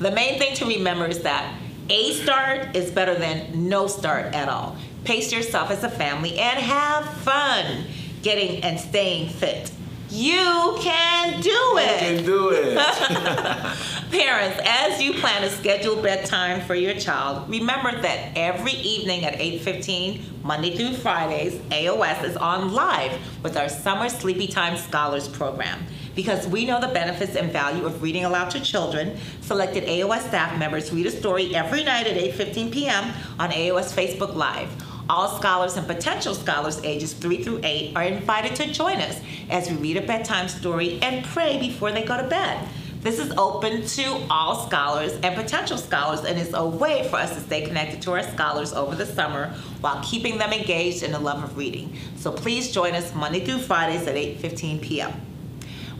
the 0.00 0.10
main 0.10 0.40
thing 0.40 0.56
to 0.56 0.66
remember 0.66 1.06
is 1.06 1.20
that 1.22 1.56
a 1.88 2.12
start 2.14 2.74
is 2.74 2.90
better 2.90 3.14
than 3.14 3.68
no 3.68 3.86
start 3.86 4.34
at 4.34 4.48
all. 4.48 4.76
Pace 5.04 5.32
yourself 5.32 5.70
as 5.70 5.84
a 5.84 5.90
family 5.90 6.38
and 6.38 6.58
have 6.58 7.08
fun 7.18 7.84
getting 8.22 8.62
and 8.62 8.78
staying 8.78 9.28
fit. 9.28 9.70
You 10.12 10.76
can 10.78 11.40
do 11.40 11.78
it. 11.78 12.02
You 12.02 12.16
can 12.16 12.24
do 12.26 12.50
it. 12.50 12.76
Parents, 14.10 14.60
as 14.62 15.00
you 15.00 15.14
plan 15.14 15.42
a 15.42 15.48
scheduled 15.48 16.02
bedtime 16.02 16.60
for 16.66 16.74
your 16.74 16.92
child, 16.92 17.48
remember 17.48 17.98
that 18.02 18.36
every 18.36 18.72
evening 18.72 19.24
at 19.24 19.38
8:15, 19.38 20.20
Monday 20.42 20.76
through 20.76 20.98
Fridays, 20.98 21.54
AOS 21.70 22.24
is 22.24 22.36
on 22.36 22.74
live 22.74 23.18
with 23.42 23.56
our 23.56 23.70
Summer 23.70 24.10
Sleepy 24.10 24.46
Time 24.46 24.76
Scholars 24.76 25.28
program. 25.28 25.82
Because 26.14 26.46
we 26.46 26.66
know 26.66 26.78
the 26.78 26.88
benefits 26.88 27.34
and 27.34 27.50
value 27.50 27.86
of 27.86 28.02
reading 28.02 28.26
aloud 28.26 28.50
to 28.50 28.60
children, 28.60 29.16
selected 29.40 29.84
AOS 29.84 30.28
staff 30.28 30.58
members 30.58 30.92
read 30.92 31.06
a 31.06 31.10
story 31.10 31.56
every 31.56 31.84
night 31.84 32.06
at 32.06 32.18
8:15 32.18 32.70
p.m. 32.70 33.14
on 33.38 33.50
AOS 33.50 33.94
Facebook 33.94 34.34
Live. 34.34 34.68
All 35.10 35.28
scholars 35.36 35.76
and 35.76 35.86
potential 35.86 36.34
scholars 36.34 36.80
ages 36.84 37.12
3 37.12 37.42
through 37.42 37.60
8 37.64 37.96
are 37.96 38.04
invited 38.04 38.54
to 38.56 38.72
join 38.72 38.98
us 38.98 39.20
as 39.50 39.68
we 39.70 39.76
read 39.76 39.96
a 39.96 40.06
bedtime 40.06 40.48
story 40.48 41.00
and 41.02 41.24
pray 41.24 41.58
before 41.58 41.90
they 41.90 42.04
go 42.04 42.16
to 42.16 42.28
bed. 42.28 42.68
This 43.00 43.18
is 43.18 43.32
open 43.36 43.84
to 43.84 44.04
all 44.30 44.64
scholars 44.68 45.18
and 45.24 45.34
potential 45.34 45.76
scholars 45.76 46.24
and 46.24 46.38
is 46.38 46.54
a 46.54 46.64
way 46.64 47.08
for 47.08 47.16
us 47.16 47.34
to 47.34 47.40
stay 47.40 47.66
connected 47.66 48.00
to 48.02 48.12
our 48.12 48.22
scholars 48.22 48.72
over 48.72 48.94
the 48.94 49.06
summer 49.06 49.52
while 49.80 50.00
keeping 50.04 50.38
them 50.38 50.52
engaged 50.52 51.02
in 51.02 51.10
the 51.10 51.18
love 51.18 51.42
of 51.42 51.56
reading. 51.56 51.96
So 52.16 52.30
please 52.30 52.70
join 52.70 52.94
us 52.94 53.12
Monday 53.12 53.44
through 53.44 53.58
Fridays 53.58 54.06
at 54.06 54.14
8:15 54.14 54.82
p.m. 54.82 55.12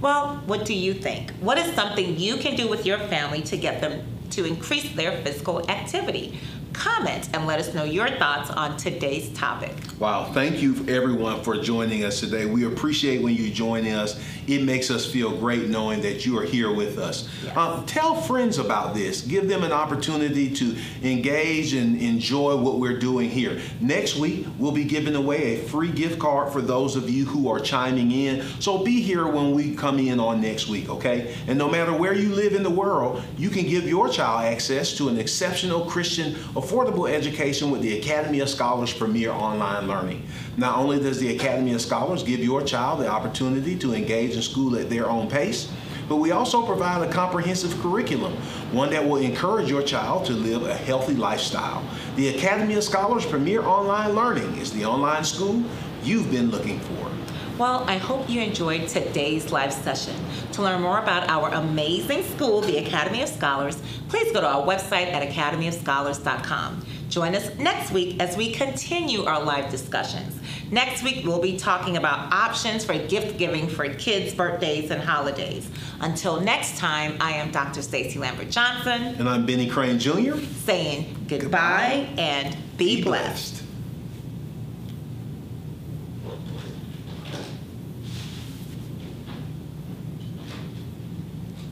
Well, 0.00 0.42
what 0.47 0.64
do 0.64 0.75
you 0.75 0.94
think? 0.94 1.32
What 1.40 1.59
is 1.59 1.75
something 1.75 2.18
you 2.18 2.37
can 2.37 2.54
do 2.54 2.68
with 2.68 2.87
your 2.87 2.99
family 2.99 3.42
to 3.42 3.56
get 3.56 3.80
them 3.80 4.04
to 4.30 4.44
increase 4.44 4.92
their 4.94 5.23
physical 5.23 5.68
activity? 5.68 6.38
Comment 6.73 7.29
and 7.35 7.47
let 7.47 7.59
us 7.59 7.75
know 7.75 7.85
your 7.85 8.09
thoughts 8.09 8.50
on 8.50 8.76
today's 8.76 9.30
topic. 9.30 9.75
Wow, 9.99 10.32
thank 10.32 10.61
you 10.61 10.75
everyone 10.89 11.43
for 11.43 11.56
joining 11.56 12.04
us 12.04 12.21
today. 12.21 12.47
We 12.47 12.67
appreciate 12.67 13.23
when 13.23 13.35
you 13.35 13.50
join 13.50 13.87
us. 13.87 14.23
It 14.47 14.65
makes 14.65 14.91
us 14.91 15.11
feel 15.11 15.37
great 15.39 15.69
knowing 15.69 16.00
that 16.02 16.26
you 16.26 16.37
are 16.39 16.43
here 16.45 16.73
with 16.73 16.99
us. 16.99 17.28
Yes. 17.45 17.56
Um, 17.56 17.87
tell 17.87 18.15
friends 18.15 18.58
about 18.58 18.95
this. 18.95 19.23
Give 19.23 19.49
them 19.49 19.63
an 19.63 19.71
opportunity 19.71 20.52
to 20.54 20.76
engage 21.02 21.75
and 21.75 22.00
enjoy 22.00 22.56
what 22.56 22.80
we're 22.80 22.99
doing 22.99 23.30
here. 23.30 23.61
Next 23.80 24.17
week, 24.17 24.47
we'll 24.58 24.73
be 24.73 24.85
giving 24.85 25.15
away 25.15 25.54
a 25.54 25.69
free 25.69 25.93
gift 25.93 26.19
card 26.19 26.52
for 26.52 26.61
those 26.61 26.97
of 26.97 27.08
you 27.08 27.25
who 27.25 27.49
are 27.49 27.61
chiming 27.61 28.11
in. 28.11 28.43
So 28.61 28.82
be 28.82 29.00
here 29.00 29.28
when 29.28 29.52
we 29.52 29.76
come 29.76 29.99
in 30.00 30.19
on 30.19 30.41
next 30.41 30.69
week, 30.69 30.89
okay? 30.89 31.37
And 31.47 31.56
no 31.56 31.71
matter 31.71 31.93
where 31.93 32.15
you 32.15 32.30
live 32.35 32.54
in 32.54 32.65
the 32.65 32.71
world, 32.71 33.23
you 33.39 33.50
can 33.50 33.67
give 33.67 33.87
your 33.87 34.08
child 34.08 34.45
access 34.45 34.97
to 34.97 35.08
an 35.08 35.19
exceptional 35.19 35.85
Christian 35.85 36.35
affordable 36.63 37.11
education 37.11 37.73
with 37.73 37.83
the 37.83 37.99
Academy 37.99 38.39
of 38.39 38.49
Scholars 38.49 38.93
Premier 38.93 39.31
Online 39.31 39.89
Learning. 39.89 40.27
Not 40.57 40.79
only 40.79 41.01
does 41.01 41.19
the 41.19 41.35
Academy 41.35 41.75
of 41.75 41.81
Scholars 41.81 42.23
give 42.23 42.39
your 42.39 42.63
child 42.63 43.01
the 43.01 43.09
opportunity 43.09 43.77
to 43.79 43.95
engage 43.95 44.37
in 44.37 44.43
school 44.43 44.77
at 44.77 44.89
their 44.89 45.11
own 45.11 45.29
pace, 45.29 45.73
but 46.09 46.17
we 46.17 46.31
also 46.31 46.65
provide 46.65 47.07
a 47.09 47.13
comprehensive 47.13 47.77
curriculum, 47.81 48.35
one 48.71 48.91
that 48.91 49.05
will 49.05 49.17
encourage 49.17 49.69
your 49.69 49.83
child 49.83 50.25
to 50.27 50.33
live 50.33 50.63
a 50.65 50.75
healthy 50.75 51.15
lifestyle. 51.15 51.83
The 52.17 52.29
Academy 52.37 52.75
of 52.75 52.85
Scholars 52.85 53.27
Premier 53.27 53.63
Online 53.63 54.15
Learning 54.15 54.57
is 54.57 54.73
the 54.73 54.85
online 54.85 55.25
school 55.25 55.63
you've 56.05 56.31
been 56.31 56.51
looking 56.51 56.79
for. 56.81 57.12
Well, 57.58 57.84
I 57.86 57.99
hope 57.99 58.30
you 58.30 58.41
enjoyed 58.41 58.88
today's 58.88 59.52
live 59.52 59.75
session. 59.75 60.15
To 60.52 60.62
learn 60.62 60.80
more 60.80 60.99
about 60.99 61.28
our 61.28 61.50
amazing 61.50 62.23
school, 62.23 62.62
the 62.62 62.78
Academy 62.78 63.23
of 63.23 63.28
Scholars, 63.28 63.80
please 64.08 64.32
go 64.32 64.41
to 64.41 64.47
our 64.47 64.67
website 64.67 65.12
at 65.12 65.23
academyofscholars.com. 65.28 66.84
Join 67.10 67.34
us 67.34 67.54
next 67.58 67.91
week 67.93 68.19
as 68.21 68.38
we 68.38 68.52
continue 68.52 69.25
our 69.25 69.43
live 69.43 69.71
discussions. 69.71 70.41
Next 70.71 71.02
week, 71.02 71.26
we'll 71.26 71.43
be 71.43 71.58
talking 71.58 71.99
about 71.99 72.32
options 72.32 72.86
for 72.86 72.97
gift 72.97 73.36
giving 73.36 73.69
for 73.69 73.86
kids' 73.91 74.34
birthdays 74.34 74.91
and 74.91 75.02
holidays. 75.02 75.71
Until 76.00 76.41
next 76.41 76.78
time, 76.78 77.19
I 77.21 77.32
am 77.32 77.50
Dr. 77.50 77.82
Stacy 77.82 78.19
Lambert 78.19 78.49
Johnson. 78.49 79.15
And 79.19 79.28
I'm 79.28 79.45
Benny 79.45 79.69
Crane 79.69 79.99
Jr. 79.99 80.38
Saying 80.65 81.26
goodbye, 81.28 82.06
goodbye. 82.08 82.23
and 82.23 82.56
be, 82.78 82.97
be 82.97 83.02
blessed. 83.02 83.56
blessed. 83.56 83.62